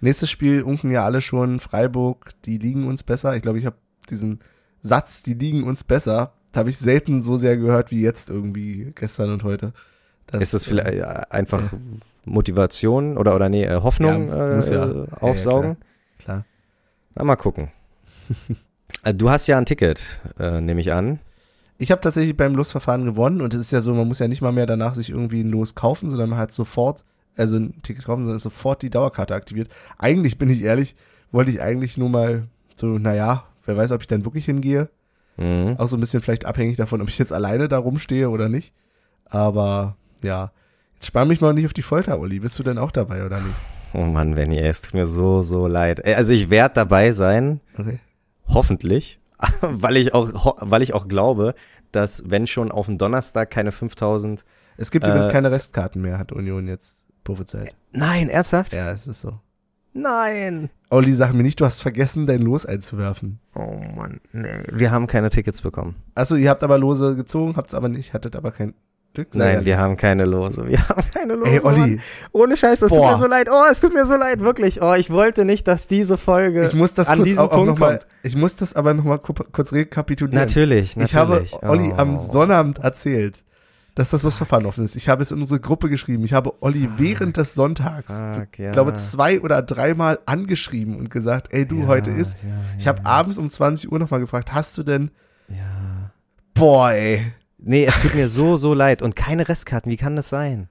[0.00, 3.34] Nächstes Spiel unken ja alle schon Freiburg, die liegen uns besser.
[3.36, 3.76] Ich glaube, ich habe
[4.10, 4.40] diesen
[4.82, 9.30] Satz, die liegen uns besser, habe ich selten so sehr gehört wie jetzt irgendwie gestern
[9.32, 9.72] und heute.
[10.28, 11.72] Das, Ist das äh, vielleicht äh, einfach
[12.24, 14.86] Motivation oder oder nee, äh, Hoffnung Ja, muss äh, ja.
[14.88, 15.76] äh, Ja, aufsaugen?
[16.18, 16.44] klar.
[17.14, 17.70] Na, mal gucken.
[19.04, 21.20] Äh, du hast ja ein Ticket, äh, nehme ich an.
[21.76, 24.40] Ich habe tatsächlich beim Losverfahren gewonnen und es ist ja so, man muss ja nicht
[24.40, 27.04] mal mehr danach sich irgendwie ein Los kaufen, sondern man hat sofort,
[27.38, 29.68] also ein Ticket kaufen, sondern ist sofort die Dauerkarte aktiviert.
[29.98, 30.94] Eigentlich, bin ich ehrlich,
[31.32, 34.88] wollte ich eigentlich nur mal so, naja, wer weiß, ob ich dann wirklich hingehe.
[35.36, 35.76] Mhm.
[35.78, 38.72] Auch so ein bisschen vielleicht abhängig davon, ob ich jetzt alleine da rumstehe oder nicht.
[39.26, 40.52] Aber ja,
[40.94, 42.40] jetzt spann mich mal nicht auf die Folter, Uli.
[42.40, 43.54] Bist du denn auch dabei oder nicht?
[43.94, 46.04] Oh Mann, Benny, ey, es tut mir so, so leid.
[46.04, 48.00] Also ich werde dabei sein, Okay.
[48.48, 49.18] hoffentlich,
[49.60, 51.54] weil ich auch, weil ich auch glaube,
[51.92, 54.44] dass wenn schon auf den Donnerstag keine 5000,
[54.76, 56.97] Es gibt übrigens Äh, keine Restkarten mehr, hat Union jetzt
[57.28, 57.74] prophezeit.
[57.92, 58.72] nein, ernsthaft?
[58.72, 59.38] Ja, es ist so.
[59.92, 60.70] Nein.
[60.90, 63.40] Olli, sag mir nicht, du hast vergessen, dein Los einzuwerfen.
[63.54, 64.62] Oh Mann, nee.
[64.70, 65.96] Wir haben keine Tickets bekommen.
[66.14, 68.74] Achso, ihr habt aber Lose gezogen, habt's aber nicht, hattet aber kein
[69.14, 69.34] Glück.
[69.34, 69.66] Nein, ehrlich.
[69.66, 70.66] wir haben keine Lose.
[70.68, 71.50] Wir haben keine Lose.
[71.50, 72.00] Ey, Olli, Mann.
[72.32, 73.48] Ohne Scheiß, es tut mir so leid.
[73.50, 74.80] Oh, es tut mir so leid, wirklich.
[74.80, 77.66] Oh, ich wollte nicht, dass diese Folge ich muss das an diesen auch, auch Punkt
[77.72, 78.06] noch mal, kommt.
[78.22, 80.38] ich muss das aber noch mal ku- kurz rekapitulieren.
[80.38, 81.10] Natürlich, natürlich.
[81.10, 81.96] Ich habe Olli oh.
[81.98, 83.44] am Sonnabend erzählt,
[83.98, 84.94] dass das Losverfahren offen ist.
[84.96, 86.24] Ich habe es in unsere Gruppe geschrieben.
[86.24, 88.70] Ich habe Olli während des Sonntags, Fuck, ich ja.
[88.70, 92.34] glaube, zwei oder dreimal angeschrieben und gesagt, ey, du, Ja, heute ist.
[92.42, 95.10] ja, Ich habe abends um 20 Uhr nochmal gefragt, hast du denn,
[95.48, 96.10] Ja.
[96.54, 97.32] boah, ey.
[97.58, 99.02] Nee, es tut mir so, so leid.
[99.02, 100.68] Und keine Restkarten, wie kann das sein?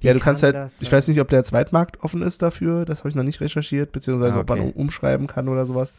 [0.00, 2.86] Wie Ja, du kann kannst halt, ich weiß nicht, ob der Zweitmarkt offen ist dafür,
[2.86, 4.72] das habe ich noch nicht recherchiert, beziehungsweise Ah, ob man okay.
[4.74, 5.92] umschreiben kann oder sowas.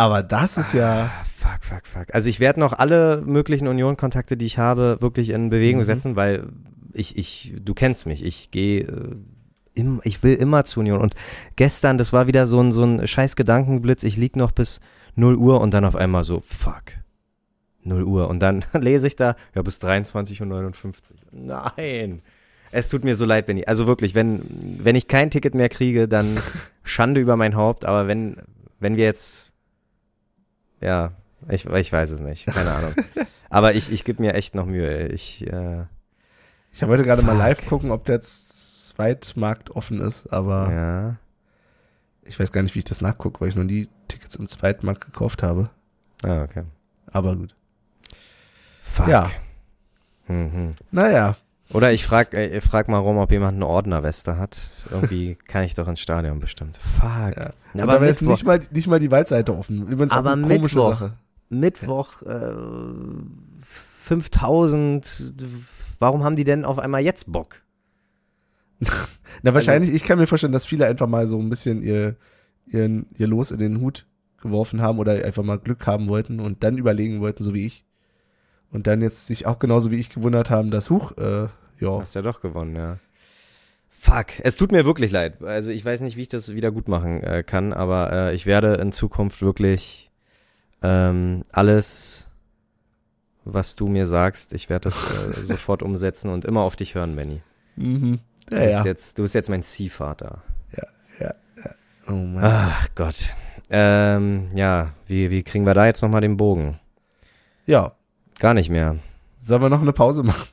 [0.00, 2.14] Aber das ist ja, Ah, fuck, fuck, fuck.
[2.14, 5.84] Also ich werde noch alle möglichen Union-Kontakte, die ich habe, wirklich in Bewegung Mhm.
[5.84, 6.48] setzen, weil
[6.94, 9.16] ich, ich, du kennst mich, ich gehe, äh,
[9.74, 11.00] im, ich will immer zu Union.
[11.02, 11.14] Und
[11.56, 14.80] gestern, das war wieder so ein, so ein scheiß Gedankenblitz, ich lieg noch bis
[15.16, 16.84] 0 Uhr und dann auf einmal so, fuck.
[17.82, 18.28] 0 Uhr.
[18.28, 20.92] Und dann lese ich da, ja, bis 23.59 Uhr.
[21.30, 22.22] Nein.
[22.72, 25.68] Es tut mir so leid, wenn ich, also wirklich, wenn, wenn ich kein Ticket mehr
[25.68, 26.38] kriege, dann
[26.84, 28.36] Schande über mein Haupt, aber wenn,
[28.78, 29.49] wenn wir jetzt,
[30.80, 31.12] ja,
[31.48, 32.94] ich, ich weiß es nicht, keine Ahnung.
[33.50, 35.08] aber ich, ich gebe mir echt noch Mühe.
[35.08, 35.84] Ich, äh,
[36.72, 41.16] ich heute gerade mal live gucken, ob der Zweitmarkt offen ist, aber ja.
[42.22, 45.04] ich weiß gar nicht, wie ich das nachgucke, weil ich noch nie Tickets im Zweitmarkt
[45.04, 45.70] gekauft habe.
[46.22, 46.64] Ah, okay.
[47.06, 47.54] Aber gut.
[48.82, 49.08] Fuck.
[49.08, 49.30] Ja.
[50.28, 50.74] Mhm.
[50.90, 51.36] Naja,
[51.72, 54.72] Oder ich frag, äh, ich frag mal rum, ob jemand eine Ordnerweste hat.
[54.90, 56.76] Irgendwie kann ich doch ins Stadion bestimmt.
[56.76, 57.36] Fuck.
[57.36, 57.52] ja.
[57.74, 59.86] Und aber da jetzt nicht mal, nicht mal die Waldseite offen.
[59.86, 60.90] Übrigens Aber eine komische Mittwoch.
[60.90, 61.12] Sache.
[61.48, 62.54] Mittwoch äh,
[64.00, 65.34] 5000.
[65.98, 67.62] Warum haben die denn auf einmal jetzt Bock?
[69.42, 72.16] Na, wahrscheinlich, ich kann mir vorstellen, dass viele einfach mal so ein bisschen ihr,
[72.66, 74.06] ihren, ihr Los in den Hut
[74.40, 77.84] geworfen haben oder einfach mal Glück haben wollten und dann überlegen wollten, so wie ich.
[78.72, 81.48] Und dann jetzt sich auch genauso wie ich gewundert haben, dass, huch, äh,
[81.80, 82.98] ja, Hast ja doch gewonnen, ja.
[83.88, 85.42] Fuck, es tut mir wirklich leid.
[85.42, 88.46] Also ich weiß nicht, wie ich das wieder gut machen äh, kann, aber äh, ich
[88.46, 90.10] werde in Zukunft wirklich
[90.82, 92.28] ähm, alles,
[93.44, 97.14] was du mir sagst, ich werde das äh, sofort umsetzen und immer auf dich hören,
[97.16, 97.42] Benny.
[97.76, 98.20] mhm.
[98.48, 98.84] Du, ja, bist ja.
[98.86, 100.42] Jetzt, du bist jetzt mein Ziehvater.
[102.08, 102.42] Oh Mann.
[102.42, 103.34] Ach Gott.
[103.70, 106.80] Ähm, ja, wie, wie kriegen wir da jetzt nochmal den Bogen?
[107.66, 107.92] Ja,
[108.40, 108.96] Gar nicht mehr.
[109.40, 110.48] sollen wir noch eine Pause machen?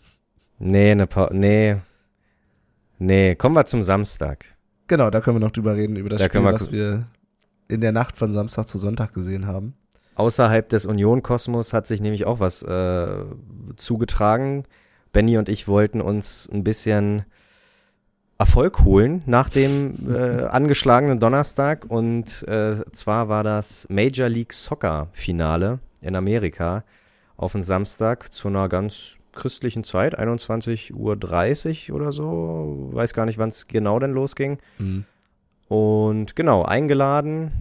[0.59, 1.77] Nee, ne pa nee.
[2.99, 4.45] Nee, kommen wir zum Samstag.
[4.87, 7.07] Genau, da können wir noch drüber reden, über das Da Spiel, wir was wir
[7.67, 9.75] in der Nacht von Samstag zu Sonntag gesehen haben.
[10.15, 13.25] Außerhalb des Union-Kosmos hat sich nämlich auch was äh,
[13.75, 14.63] zugetragen.
[15.11, 17.25] Benny und ich wollten uns ein bisschen
[18.39, 21.85] Erfolg holen nach dem äh, angeschlagenen Donnerstag.
[21.87, 26.83] Und äh, zwar war das Major League Soccer Finale in Amerika
[27.35, 32.89] auf den Samstag zu einer ganz christlichen Zeit, 21.30 Uhr oder so.
[32.91, 34.57] Weiß gar nicht, wann es genau denn losging.
[34.79, 35.05] Mhm.
[35.69, 37.51] Und genau, eingeladen.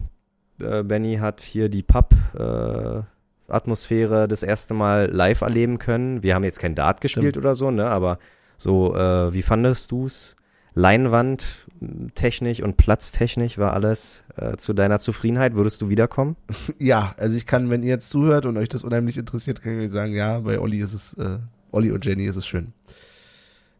[0.61, 6.23] Äh, Benny hat hier die Pub-Atmosphäre das erste Mal live erleben können.
[6.23, 7.45] Wir haben jetzt kein Dart gespielt Stimmt.
[7.45, 7.87] oder so, ne?
[7.87, 8.17] Aber
[8.57, 10.35] so, äh, wie fandest du's?
[10.73, 15.55] Leinwand, m, technisch und platztechnisch war alles äh, zu deiner Zufriedenheit.
[15.55, 16.35] Würdest du wiederkommen?
[16.79, 19.79] Ja, also ich kann, wenn ihr jetzt zuhört und euch das unheimlich interessiert, kann ich
[19.85, 21.39] euch sagen, ja, bei Olli ist es, äh,
[21.77, 22.73] Olli und Jenny ist es schön.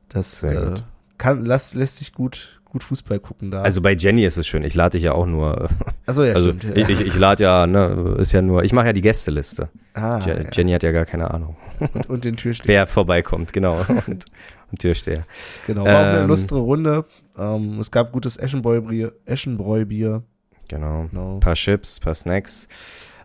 [0.10, 0.76] Das äh,
[1.18, 3.62] kann, lässt, lässt sich gut, gut Fußball gucken da.
[3.64, 4.64] Also bei Jenny ist es schön.
[4.64, 5.68] Ich lade dich ja auch nur.
[6.06, 6.64] Achso, ja, also stimmt.
[6.64, 6.76] Ja.
[6.84, 8.64] ich, ich, ich lade ja, ne, ist ja nur.
[8.64, 9.70] Ich mache ja die Gästeliste.
[9.96, 10.50] ah, Je- ja.
[10.54, 11.58] Jenny hat ja gar keine Ahnung,
[11.94, 12.68] und, und den Türsteher.
[12.68, 13.84] wer vorbeikommt, genau.
[14.08, 14.26] Und,
[14.70, 15.26] und Türsteher.
[15.66, 17.06] Genau, war auch eine Ähm, lustre Runde.
[17.38, 19.14] Ähm, es gab gutes Eschenbräu-Bier.
[19.26, 20.24] Eschenbräu-Bier.
[20.70, 21.06] Genau.
[21.10, 21.40] Genau.
[21.40, 22.68] paar Chips, paar Snacks.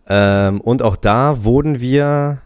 [0.09, 2.43] Ähm, und auch da wurden wir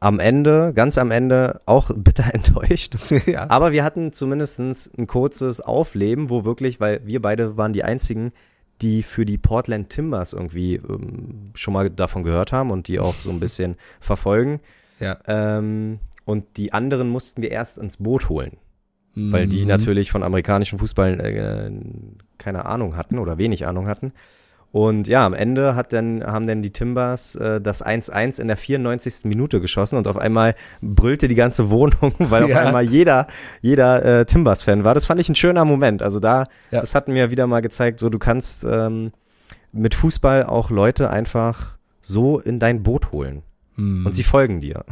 [0.00, 2.96] am Ende, ganz am Ende, auch bitter enttäuscht.
[3.26, 3.48] ja.
[3.48, 8.32] Aber wir hatten zumindestens ein kurzes Aufleben, wo wirklich, weil wir beide waren die einzigen,
[8.82, 13.14] die für die Portland Timbers irgendwie ähm, schon mal davon gehört haben und die auch
[13.14, 14.60] so ein bisschen verfolgen.
[14.98, 15.18] ja.
[15.26, 18.56] Ähm, und die anderen mussten wir erst ins Boot holen
[19.16, 19.66] weil die Mhm.
[19.66, 21.70] natürlich von amerikanischem Fußball äh,
[22.38, 24.12] keine Ahnung hatten oder wenig Ahnung hatten.
[24.72, 28.56] Und ja, am Ende hat dann, haben dann die Timbers äh, das 1-1 in der
[28.56, 29.24] 94.
[29.24, 32.58] Minute geschossen und auf einmal brüllte die ganze Wohnung, weil auf Ja.
[32.60, 33.26] einmal jeder,
[33.60, 34.94] jeder äh, Timbers-Fan war.
[34.94, 36.02] Das fand ich ein schöner Moment.
[36.02, 36.80] Also da, Ja.
[36.80, 39.10] das hat mir wieder mal gezeigt, so du kannst ähm,
[39.72, 43.42] mit Fußball auch Leute einfach so in dein Boot holen.
[43.76, 44.06] Mhm.
[44.06, 44.84] Und sie folgen dir.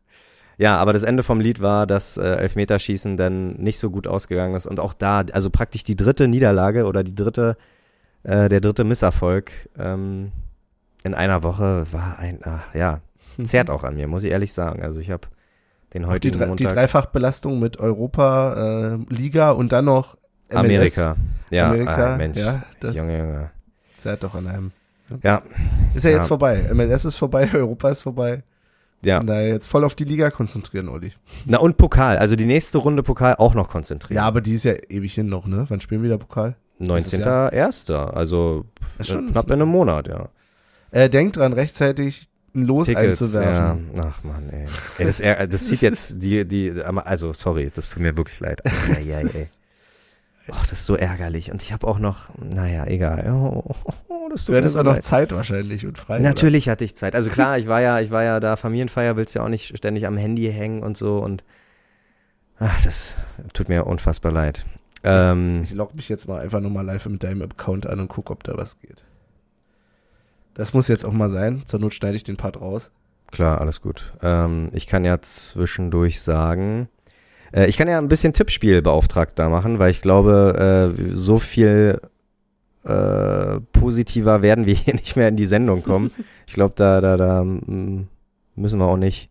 [0.58, 4.54] ja, aber das Ende vom Lied war, dass äh, Elfmeterschießen dann nicht so gut ausgegangen
[4.54, 4.66] ist.
[4.66, 7.56] Und auch da, also praktisch die dritte Niederlage oder die dritte,
[8.26, 10.32] äh, der dritte Misserfolg ähm,
[11.04, 13.00] in einer Woche war ein, ach, ja,
[13.44, 14.82] zerrt auch an mir, muss ich ehrlich sagen.
[14.82, 15.28] Also ich habe
[15.94, 20.16] den die, heutigen die Montag Dreifachbelastung mit Europa, äh, Liga und dann noch
[20.50, 20.58] MLS.
[20.58, 21.16] Amerika.
[21.50, 23.50] Ja, Amerika, ah, Mensch, ja, das Junge, Junge.
[23.96, 24.72] zerrt doch an einem.
[25.22, 25.42] Ja,
[25.94, 26.16] Ist ja, Ja.
[26.16, 26.68] jetzt vorbei.
[26.74, 28.42] MLS ist vorbei, Europa ist vorbei.
[29.02, 29.20] ja.
[29.20, 31.12] Und da jetzt voll auf die Liga konzentrieren, Olli.
[31.44, 34.16] Na und Pokal, also die nächste Runde Pokal auch noch konzentrieren.
[34.16, 35.66] Ja, aber die ist ja ewig hin noch, ne?
[35.68, 36.56] Wann spielen wir wieder Pokal?
[36.80, 37.92] 19.01.
[37.94, 38.66] Also
[38.98, 40.28] Ist schon- knapp in einem Monat, ja.
[40.90, 43.40] Äh, denkt dran, rechtzeitig ein Los Tickets, ja.
[43.40, 43.90] einzuwerfen.
[44.00, 44.66] Ach man, ey.
[44.98, 48.62] ey das, das zieht jetzt die, die, also sorry, das tut mir wirklich leid.
[48.88, 49.46] Ja, ja, ey.
[50.48, 51.50] Och, das ist so ärgerlich.
[51.50, 53.28] Und ich habe auch noch, naja, egal.
[53.32, 55.04] Oh, oh, oh, das tut Du hättest so auch noch leid.
[55.04, 56.20] Zeit wahrscheinlich und frei.
[56.20, 57.14] Natürlich hatte ich Zeit.
[57.16, 60.06] Also klar, ich war ja, ich war ja da Familienfeier, willst ja auch nicht ständig
[60.06, 61.42] am Handy hängen und so und
[62.58, 63.16] ach, das
[63.54, 64.64] tut mir unfassbar leid.
[65.06, 68.30] Ähm, Ich log mich jetzt mal einfach nochmal live mit deinem Account an und guck,
[68.30, 69.02] ob da was geht.
[70.54, 71.62] Das muss jetzt auch mal sein.
[71.66, 72.90] Zur Not schneide ich den Part raus.
[73.30, 74.12] Klar, alles gut.
[74.22, 76.88] Ähm, ich kann ja zwischendurch sagen,
[77.52, 82.00] äh, ich kann ja ein bisschen Tippspielbeauftragter machen, weil ich glaube, äh, so viel
[82.84, 86.10] äh, positiver werden wir hier nicht mehr in die Sendung kommen.
[86.46, 88.08] Ich glaube, da, da, da mm,
[88.54, 89.30] müssen wir auch nicht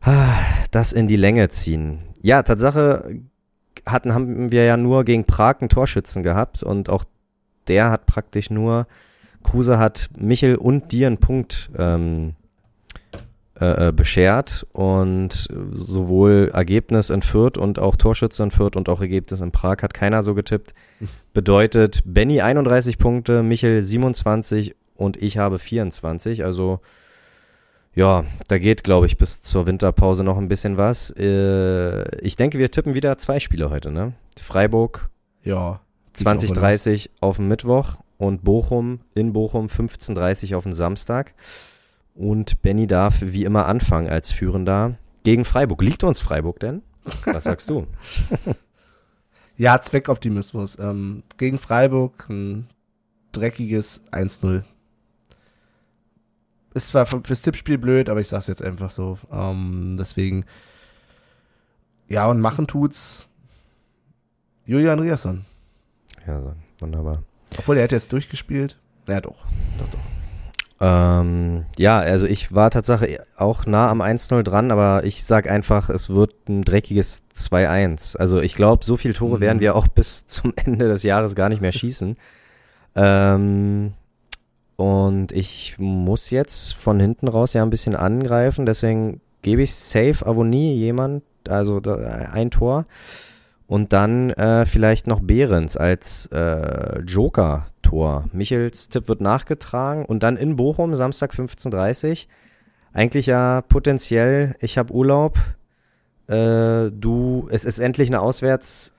[0.00, 0.38] ah,
[0.70, 2.00] das in die Länge ziehen.
[2.22, 3.20] Ja, Tatsache
[3.86, 7.04] hatten, haben wir ja nur gegen Prag einen Torschützen gehabt und auch
[7.68, 8.86] der hat praktisch nur
[9.42, 12.34] Kruse hat Michel und dir einen Punkt ähm,
[13.60, 19.00] äh, äh, beschert und sowohl Ergebnis in Fürth und auch Torschütze in Fürth und auch
[19.00, 20.74] Ergebnis in Prag hat keiner so getippt.
[21.34, 26.44] Bedeutet Benny 31 Punkte, Michel 27 und ich habe 24.
[26.44, 26.80] Also
[27.94, 31.10] ja, da geht, glaube ich, bis zur Winterpause noch ein bisschen was.
[31.10, 34.12] Äh, ich denke, wir tippen wieder zwei Spiele heute, ne?
[34.38, 35.10] Freiburg
[35.42, 35.80] Ja.
[36.12, 41.34] 2030 auf dem Mittwoch und Bochum in Bochum 15.30 auf den Samstag.
[42.14, 45.82] Und Benny darf wie immer anfangen als Führender gegen Freiburg.
[45.82, 46.82] Liegt uns Freiburg denn?
[47.24, 47.86] Was sagst du?
[49.56, 50.78] Ja, Zweckoptimismus.
[50.78, 52.68] Ähm, gegen Freiburg ein
[53.32, 54.62] dreckiges 1-0.
[56.74, 59.18] Ist zwar für- fürs Tippspiel blöd, aber ich sag's jetzt einfach so.
[59.32, 60.44] Ähm, deswegen.
[62.08, 63.26] Ja, und machen tut's
[64.64, 65.44] Julian Riasson.
[66.26, 67.22] Ja, so, wunderbar.
[67.58, 68.78] Obwohl, er hat jetzt durchgespielt.
[69.06, 69.44] Naja, doch.
[69.78, 69.98] Doch, doch.
[70.82, 75.90] Ähm, ja, also ich war tatsächlich auch nah am 1-0 dran, aber ich sag einfach,
[75.90, 78.16] es wird ein dreckiges 2-1.
[78.16, 79.40] Also ich glaube, so viele Tore Mhm.
[79.40, 82.16] werden wir auch bis zum Ende des Jahres gar nicht mehr schießen.
[82.94, 83.92] Ähm,
[84.80, 90.24] und ich muss jetzt von hinten raus ja ein bisschen angreifen, deswegen gebe ich safe
[90.24, 92.86] Avonie jemand, also da, ein Tor.
[93.66, 98.30] Und dann äh, vielleicht noch Behrens als äh, Joker-Tor.
[98.32, 102.26] Michels Tipp wird nachgetragen und dann in Bochum, Samstag 15.30
[102.94, 105.38] Eigentlich ja potenziell, ich habe Urlaub,
[106.26, 108.94] äh, du, es ist endlich eine Auswärtszeit,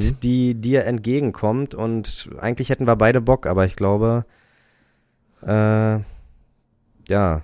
[0.00, 0.20] Mhm.
[0.22, 4.26] die dir entgegenkommt und eigentlich hätten wir beide Bock, aber ich glaube,
[5.46, 6.00] äh,
[7.08, 7.42] ja,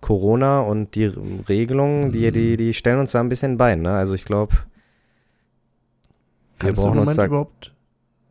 [0.00, 1.06] Corona und die
[1.48, 3.94] Regelungen, die, die, die stellen uns da ein bisschen Bein, ne?
[3.94, 4.54] Also ich glaube,
[6.58, 7.72] wir brauchen uns da überhaupt,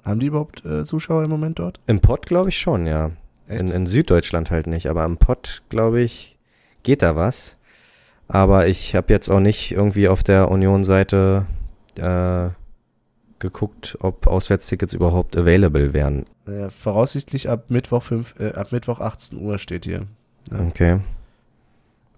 [0.04, 1.80] haben die überhaupt äh, Zuschauer im Moment dort?
[1.88, 3.12] Im Pott glaube ich schon, ja.
[3.48, 6.38] In, in Süddeutschland halt nicht, aber im Pott glaube ich
[6.84, 7.58] geht da was.
[8.28, 11.48] Aber ich habe jetzt auch nicht irgendwie auf der Union-Seite
[11.98, 12.50] äh,
[13.42, 16.26] geguckt, ob Auswärtstickets überhaupt available wären.
[16.48, 20.08] Äh, voraussichtlich ab Mittwoch, fünf, äh, ab Mittwoch 18 Uhr steht hier.
[20.50, 20.60] Ja.
[20.62, 21.00] Okay.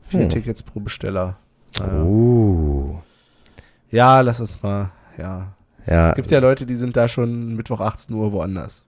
[0.08, 0.30] Vier Hm.
[0.30, 1.38] Tickets pro Besteller.
[1.80, 2.04] Naja.
[2.04, 3.00] Uh.
[3.90, 5.54] Ja, lass uns mal, ja.
[5.88, 6.10] Ja.
[6.10, 8.86] Es gibt ja Leute, die sind da schon Mittwoch 18 Uhr woanders.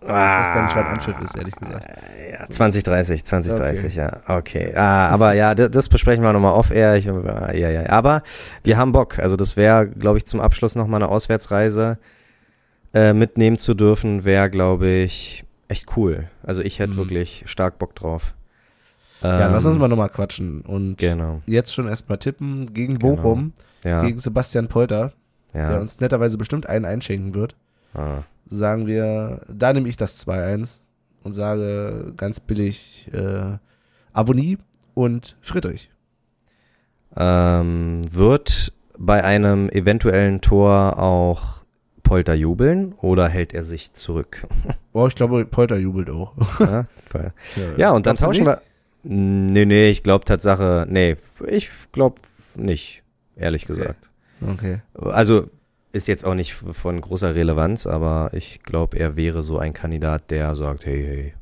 [0.00, 1.86] Ich weiß gar nicht, wann Anpfiff ist, ehrlich gesagt.
[2.32, 4.20] Ja, 2030, 2030, ja.
[4.28, 4.72] Okay.
[4.76, 6.94] Ah, aber ja, das, das besprechen wir nochmal off-air.
[6.96, 7.88] Ich, ja, ja.
[7.90, 8.22] Aber
[8.62, 9.18] wir haben Bock.
[9.18, 11.98] Also das wäre, glaube ich, zum Abschluss nochmal eine Auswärtsreise
[12.94, 16.28] äh, mitnehmen zu dürfen, wäre, glaube ich, echt cool.
[16.44, 16.96] Also ich hätte Mhm.
[16.98, 18.34] wirklich stark Bock drauf.
[19.20, 20.60] Ja, Ähm, lass uns mal nochmal quatschen.
[20.62, 21.42] Und Genau.
[21.46, 23.16] jetzt schon erstmal tippen gegen Genau.
[23.16, 23.52] Bochum,
[23.84, 24.02] Ja.
[24.04, 25.12] gegen Sebastian Polter,
[25.52, 25.78] der ja.
[25.78, 27.56] uns netterweise bestimmt einen einschenken wird.
[27.94, 28.22] Ah.
[28.46, 30.82] Sagen wir, da nehme ich das 2-1
[31.22, 33.58] und sage ganz billig äh,
[34.12, 34.58] Avonie
[34.94, 35.90] und Friedrich.
[37.16, 41.64] Ähm, wird bei einem eventuellen Tor auch
[42.02, 44.46] Polter jubeln oder hält er sich zurück?
[44.94, 46.32] Oh, ich glaube, Polter jubelt auch.
[46.58, 47.32] ja, voll.
[47.76, 48.62] Ja, und dann tauschen wir.
[49.04, 51.16] Nee, nee, ich glaube Tatsache, nee,
[51.46, 52.16] ich glaube
[52.56, 53.04] nicht,
[53.36, 54.10] ehrlich gesagt.
[54.40, 54.80] Okay.
[54.94, 55.50] Also
[55.92, 60.30] ist jetzt auch nicht von großer Relevanz, aber ich glaube, er wäre so ein Kandidat,
[60.30, 61.34] der sagt, hey, hey,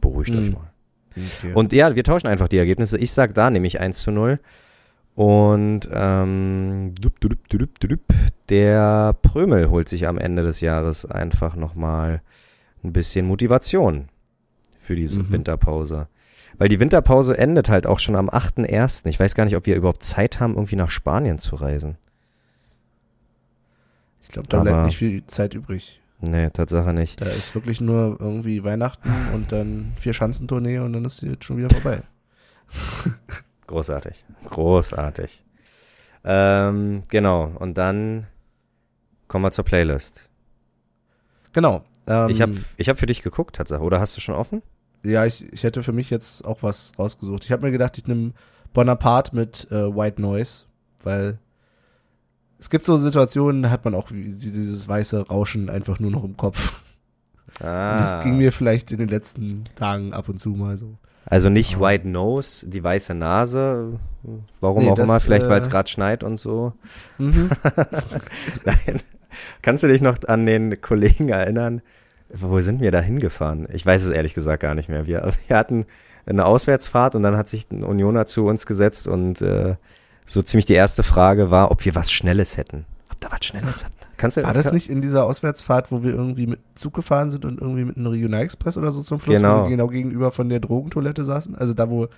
[0.00, 0.52] beruhigt euch Hm.
[0.52, 0.70] mal.
[1.16, 1.52] okay.
[1.54, 2.98] Und ja, wir tauschen einfach die Ergebnisse.
[2.98, 4.38] Ich sag da nämlich 1 zu 0.
[5.14, 8.00] Und ähm, dup, dup, dup, dup, dup,
[8.50, 12.20] der Prömel holt sich am Ende des Jahres einfach nochmal
[12.84, 14.08] ein bisschen Motivation
[14.78, 15.32] für diese Mhm.
[15.32, 16.08] Winterpause.
[16.58, 19.06] Weil die Winterpause endet halt auch schon am 8.1.
[19.08, 21.96] Ich weiß gar nicht, ob wir überhaupt Zeit haben, irgendwie nach Spanien zu reisen.
[24.26, 26.00] Ich glaube, da bleibt nicht viel Zeit übrig.
[26.20, 27.20] Nee, Tatsache nicht.
[27.20, 31.44] Da ist wirklich nur irgendwie Weihnachten und dann vier Schanzentournee und dann ist die jetzt
[31.44, 32.02] schon wieder vorbei.
[33.66, 34.24] Großartig.
[34.44, 35.44] Großartig.
[36.24, 37.52] Ähm, genau.
[37.58, 38.26] Und dann
[39.28, 40.28] kommen wir zur Playlist.
[41.52, 41.84] Genau.
[42.06, 43.82] Ähm, Ich habe ich hab für dich geguckt, Tatsache.
[43.82, 44.62] Oder hast du schon offen?
[45.04, 47.44] Ja, ich, ich hätte für mich jetzt auch was rausgesucht.
[47.44, 48.32] Ich habe mir gedacht, ich nehme
[48.72, 50.64] Bonaparte mit äh, White Noise,
[51.04, 51.38] weil
[52.58, 56.36] es gibt so Situationen, da hat man auch dieses weiße Rauschen einfach nur noch im
[56.36, 56.82] Kopf.
[57.60, 58.00] Und Ah.
[58.00, 60.98] das ging mir vielleicht in den letzten Tagen ab und zu mal so.
[61.24, 61.80] also nicht.
[61.80, 63.98] White Nose, die weiße Nase.
[64.60, 65.20] Warum Nee, auch das, immer.
[65.20, 66.74] Vielleicht, weil es äh, gerade schneit und so.
[67.18, 67.48] Mhm.
[68.64, 69.00] Nein.
[69.62, 71.82] Kannst du dich noch an den Kollegen erinnern?
[72.28, 73.66] Wo sind wir da hingefahren?
[73.72, 75.06] Ich weiß es ehrlich gesagt gar nicht mehr.
[75.06, 75.86] Wir, wir hatten
[76.26, 79.76] eine Auswärtsfahrt und dann hat sich ein Unioner zu uns gesetzt und äh,
[80.26, 82.84] so ziemlich die erste Frage war, ob wir was Schnelles hätten.
[83.08, 83.74] Habt ihr was Schnelles?
[84.16, 87.44] Kannst du, War das nicht in dieser Auswärtsfahrt, wo wir irgendwie mit Zug gefahren sind
[87.44, 89.60] und irgendwie mit einem Regionalexpress oder so zum Schluss, Genau.
[89.60, 91.54] wo wir genau gegenüber von der Drogentoilette saßen?
[91.54, 92.08] Also da, wo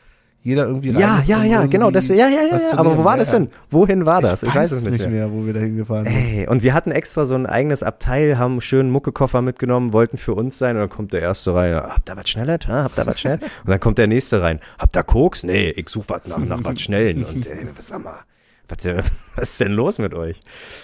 [0.43, 1.91] jeder irgendwie rein Ja, muss, ja, um ja, genau.
[1.91, 2.79] Das, ja, ja, ja, ja.
[2.79, 3.41] Aber wo war Ja, das ja.
[3.41, 3.51] denn?
[3.71, 4.43] Wohin war das?
[4.43, 5.09] Ich, weiß es nicht mehr.
[5.09, 6.15] mehr, wo wir da hingefahren sind.
[6.15, 10.17] Ey, und wir hatten extra so ein eigenes Abteil, haben einen schönen Muckekoffer mitgenommen, wollten
[10.17, 12.69] für uns sein und dann kommt der erste rein, habt ihr was Schnelles?
[12.69, 12.85] Ha?
[12.85, 13.39] Habt ihr was schnell?
[13.65, 15.43] Und dann kommt der nächste rein, habt ihr Koks?
[15.45, 17.25] Nee, ich suche was nach, nach was Schnellen.
[17.25, 18.21] Und ey, was sag mal,
[18.69, 19.03] was, äh,
[19.37, 20.41] was ist denn los mit euch?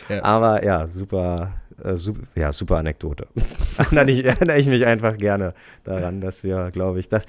[0.08, 0.22] Ja.
[0.24, 1.52] Aber ja, super,
[1.82, 3.26] äh, super, ja, super Anekdote.
[3.78, 7.26] erinnere, ich, erinnere ich mich einfach gerne daran, dass wir, glaube ich, dass,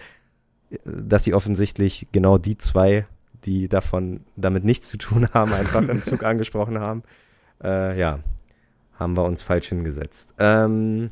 [0.84, 3.05] dass sie offensichtlich genau die zwei,
[3.45, 7.03] die davon damit nichts zu tun haben, einfach im Zug angesprochen haben.
[7.63, 8.19] Äh, ja,
[8.97, 10.36] haben wir uns falsch hingesetzt.
[10.39, 11.11] Ähm,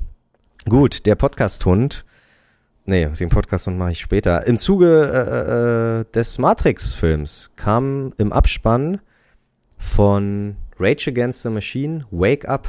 [0.68, 2.05] gut, der Podcast-Hund.
[2.86, 4.45] Nee, den Podcast-Hund mache ich später.
[4.45, 8.99] Im Zuge äh, äh, des Matrix-Films kam im Abspann
[9.78, 12.68] von Rage Against the Machine Wake Up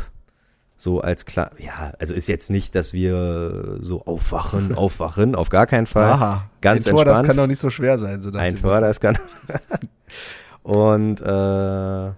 [0.85, 5.67] So als klar, ja, also ist jetzt nicht, dass wir so aufwachen, aufwachen, auf gar
[5.67, 6.13] keinen Fall.
[6.13, 7.21] Aha, Ganz ein Tor, entspannt.
[7.21, 8.21] das kann doch nicht so schwer sein.
[8.21, 9.17] So Ein Tor, das kann.
[10.63, 12.15] Und äh, ja,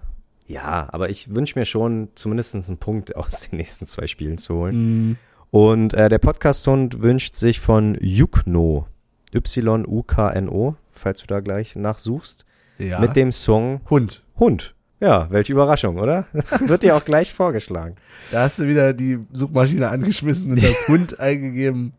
[0.89, 5.11] aber ich wünsche mir schon zumindest einen Punkt aus den nächsten zwei Spielen zu holen.
[5.11, 5.17] Mm,
[5.49, 8.85] Und äh, der Podcast-Hund wünscht sich von Yukno,
[9.33, 12.43] Y-U-K-N-O, falls du da gleich nachsuchst,
[12.79, 12.99] ja.
[12.99, 14.25] mit dem Song Hund.
[14.37, 14.75] Hund.
[14.99, 16.25] Ja, welche Überraschung, oder?
[16.65, 17.95] Wird dir auch gleich vorgeschlagen.
[18.31, 21.93] Da hast du wieder die Suchmaschine angeschmissen und das Hund eingegeben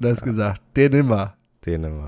[0.00, 1.34] und hast gesagt, den immer.
[1.66, 2.06] Den immer.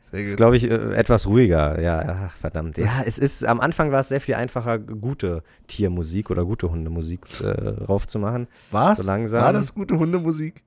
[0.00, 0.36] Sehr Ist, gut.
[0.38, 1.80] glaube ich, äh, etwas ruhiger.
[1.80, 2.78] Ja, ach, verdammt.
[2.78, 7.20] Ja, es ist, am Anfang war es sehr viel einfacher, gute Tiermusik oder gute Hundemusik
[7.40, 7.46] äh,
[7.84, 8.48] raufzumachen.
[8.72, 8.98] Was?
[8.98, 9.40] so langsam.
[9.40, 10.62] War das gute Hundemusik?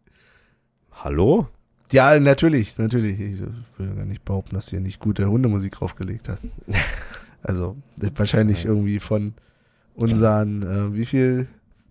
[0.91, 1.47] Hallo?
[1.91, 3.19] Ja, natürlich, natürlich.
[3.19, 3.39] Ich
[3.77, 6.47] will gar nicht behaupten, dass du hier nicht gute Hundemusik draufgelegt hast.
[7.43, 7.77] Also
[8.15, 9.33] wahrscheinlich irgendwie von
[9.95, 11.47] unseren, äh, wie viel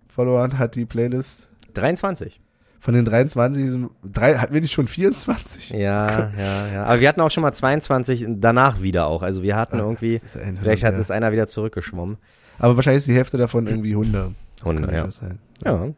[0.08, 1.48] Followern hat die Playlist?
[1.74, 2.40] 23.
[2.80, 5.70] Von den 23, sind- drei, hatten wir nicht schon 24?
[5.70, 6.84] Ja, ja, ja.
[6.84, 9.22] Aber wir hatten auch schon mal 22 danach wieder auch.
[9.22, 11.00] Also wir hatten irgendwie, ein vielleicht hat ja.
[11.00, 12.16] es einer wieder zurückgeschwommen.
[12.58, 14.34] Aber wahrscheinlich ist die Hälfte davon irgendwie Hunde.
[14.56, 15.10] Das Hunde, ja.
[15.10, 15.38] Sein.
[15.64, 15.88] Ja.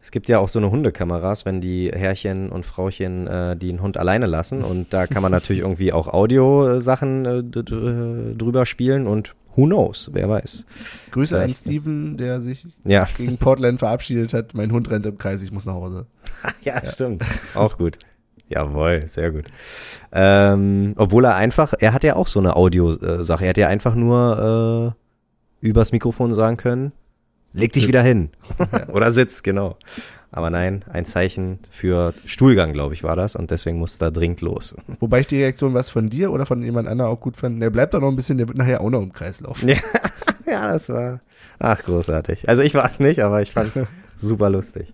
[0.00, 3.96] Es gibt ja auch so eine Hundekameras, wenn die Herrchen und Frauchen äh, einen Hund
[3.96, 4.62] alleine lassen.
[4.62, 10.10] Und da kann man natürlich irgendwie auch Audiosachen äh, d- drüber spielen und who knows,
[10.12, 10.66] wer weiß.
[11.10, 14.54] Grüße an Vielleicht Steven, der sich Ja, gegen Portland verabschiedet hat.
[14.54, 16.06] Mein Hund rennt im Kreis, ich muss nach Hause.
[16.62, 17.24] ja, stimmt.
[17.54, 17.98] Auch gut.
[18.48, 19.46] Jawohl, sehr gut.
[20.12, 23.44] Ähm, obwohl er einfach, er hat ja auch so eine Audiosache.
[23.44, 24.94] Er hat ja einfach nur
[25.62, 26.92] äh, übers Mikrofon sagen können,
[27.52, 27.88] leg dich Sitz.
[27.88, 28.30] wieder hin.
[28.92, 29.76] Oder sitz, genau.
[30.30, 33.34] Aber nein, ein Zeichen für Stuhlgang, glaube ich, war das.
[33.34, 34.76] Und deswegen muss da dringend los.
[35.00, 37.60] Wobei ich die Reaktion was von dir oder von jemand anderem auch gut fand.
[37.62, 39.68] Der bleibt da noch ein bisschen, der wird nachher auch noch im Kreis laufen.
[40.48, 41.20] Ja, ja das war,
[41.58, 42.48] ach, großartig.
[42.48, 43.80] Also ich war es nicht, aber ich fand es
[44.16, 44.92] super lustig.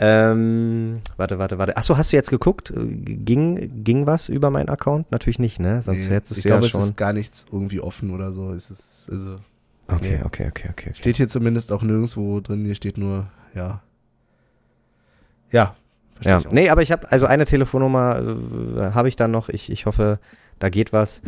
[0.00, 1.76] Ähm, warte, warte, warte.
[1.76, 2.72] Achso, hast du jetzt geguckt?
[2.76, 5.10] Ging, ging was über meinen Account?
[5.10, 5.82] Natürlich nicht, ne?
[5.82, 6.80] Sonst Nee, hättest ich du ja glaube, es schon.
[6.82, 8.52] ist gar nichts irgendwie offen oder so.
[8.52, 9.36] Es ist, also,
[9.94, 10.24] Okay, Nee.
[10.24, 10.88] okay, okay, okay.
[10.90, 10.94] okay.
[10.94, 12.64] steht hier zumindest auch nirgendwo drin.
[12.64, 13.82] Hier steht nur, ja.
[15.50, 15.76] Ja.
[16.14, 18.18] verstehe Ja, nee, aber ich habe, also eine Telefonnummer
[18.76, 19.48] äh, habe ich dann noch.
[19.48, 20.18] Ich, ich hoffe,
[20.58, 21.22] da geht was.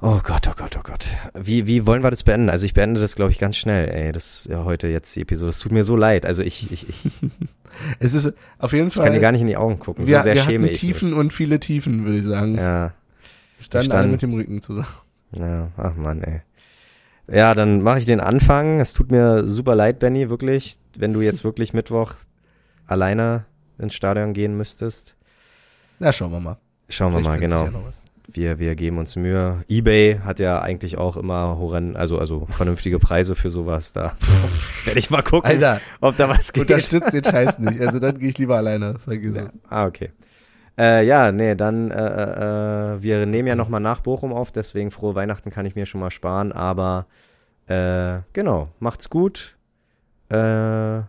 [0.00, 1.06] Oh Gott, oh Gott, oh Gott.
[1.34, 2.50] Wie, wie wollen wir das beenden?
[2.50, 3.88] Also ich beende das, glaube ich, ganz schnell.
[3.88, 5.50] Ey, das ist ja heute jetzt die Episode.
[5.50, 6.26] Es tut mir so leid.
[6.26, 6.96] Also ich, ich, ich,
[8.00, 9.20] Es ist auf jeden ich kann dir Fall.
[9.20, 10.06] gar nicht in die Augen gucken.
[10.06, 12.52] wir so sehr wir schäme hatten ich Tiefen und viele Tiefen, würde ich sagen.
[12.52, 12.60] mich.
[12.60, 12.92] Ja,
[13.58, 14.88] Wir standen wir alle mit dem Rücken zusammen.
[15.36, 16.42] ja, ach Mann, ey.
[17.28, 18.80] Ja, dann mache ich den Anfang.
[18.80, 22.14] Es tut mir super leid, Benny, wirklich, wenn du jetzt wirklich Mittwoch
[22.86, 23.44] alleine
[23.78, 25.16] ins Stadion gehen müsstest.
[25.98, 26.56] Na, schauen wir mal.
[26.88, 27.66] Schauen wir mal, genau.
[27.66, 27.70] ja.
[28.34, 29.62] Wir, wir geben uns Mühe.
[29.68, 33.92] eBay hat ja eigentlich auch immer horrend, also, also vernünftige Preise für sowas.
[33.92, 34.12] Da
[34.84, 36.62] werde ich mal gucken, Alter, ob da was geht.
[36.62, 37.80] unterstützt den Scheiß nicht.
[37.80, 38.98] Also dann gehe ich lieber alleine.
[38.98, 39.42] Vergiss Ja.
[39.42, 39.50] es.
[39.68, 40.10] Ah, okay.
[40.78, 45.14] Äh, ja, nee, dann, äh, äh, wir nehmen ja nochmal nach Bochum auf, deswegen frohe
[45.14, 47.06] Weihnachten kann ich mir schon mal sparen, aber
[47.66, 49.56] äh, genau, macht's gut.
[50.30, 51.02] Äh,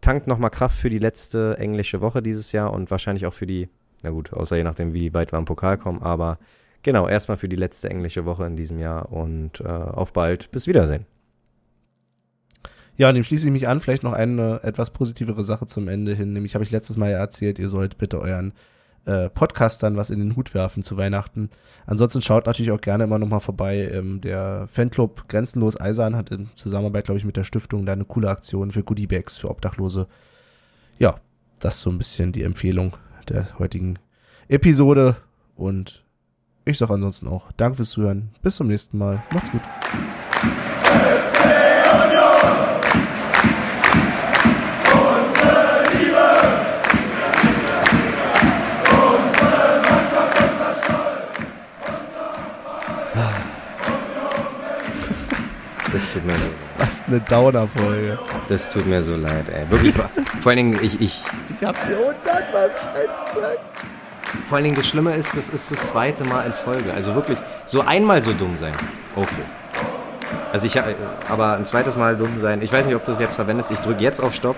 [0.00, 3.68] tankt nochmal Kraft für die letzte englische Woche dieses Jahr und wahrscheinlich auch für die,
[4.02, 6.38] na gut, außer je nachdem, wie weit wir am Pokal kommen, aber
[6.82, 10.50] genau, erstmal für die letzte englische Woche in diesem Jahr und äh, auf bald.
[10.50, 11.06] Bis Wiedersehen.
[12.96, 13.80] Ja, und dem schließe ich mich an.
[13.80, 16.32] Vielleicht noch eine etwas positivere Sache zum Ende hin.
[16.32, 18.52] Nämlich habe ich letztes Mal ja erzählt, ihr sollt bitte euren
[19.06, 21.50] äh, Podcastern was in den Hut werfen zu Weihnachten.
[21.86, 23.90] Ansonsten schaut natürlich auch gerne immer noch mal vorbei.
[23.92, 28.04] Ähm, der Fanclub Grenzenlos Eisern hat in Zusammenarbeit, glaube ich, mit der Stiftung da eine
[28.04, 30.06] coole Aktion für Goodiebags für Obdachlose.
[30.98, 31.16] Ja,
[31.60, 32.96] das ist so ein bisschen die Empfehlung
[33.28, 33.98] der heutigen
[34.48, 35.16] Episode.
[35.56, 36.04] Und
[36.64, 38.30] ich sage ansonsten auch Danke fürs Zuhören.
[38.42, 39.22] Bis zum nächsten Mal.
[39.32, 39.62] Macht's gut.
[56.14, 58.18] Tut mir so Was eine Downer-Folge.
[58.48, 59.68] Das tut mir so leid, ey.
[59.70, 59.94] Wirklich.
[59.94, 61.22] vor allen Dingen, ich, ich,
[61.58, 63.58] Ich hab dir hundertmal Bescheid gesagt.
[64.48, 66.92] Vor allen Dingen das Schlimme ist, das ist das zweite Mal in Folge.
[66.92, 68.72] Also wirklich, so einmal so dumm sein.
[69.14, 69.28] Okay.
[70.52, 70.82] Also ich, äh,
[71.28, 72.62] aber ein zweites Mal dumm sein.
[72.62, 73.70] Ich weiß nicht, ob du das jetzt verwendest.
[73.70, 74.56] Ich drücke jetzt auf Stopp.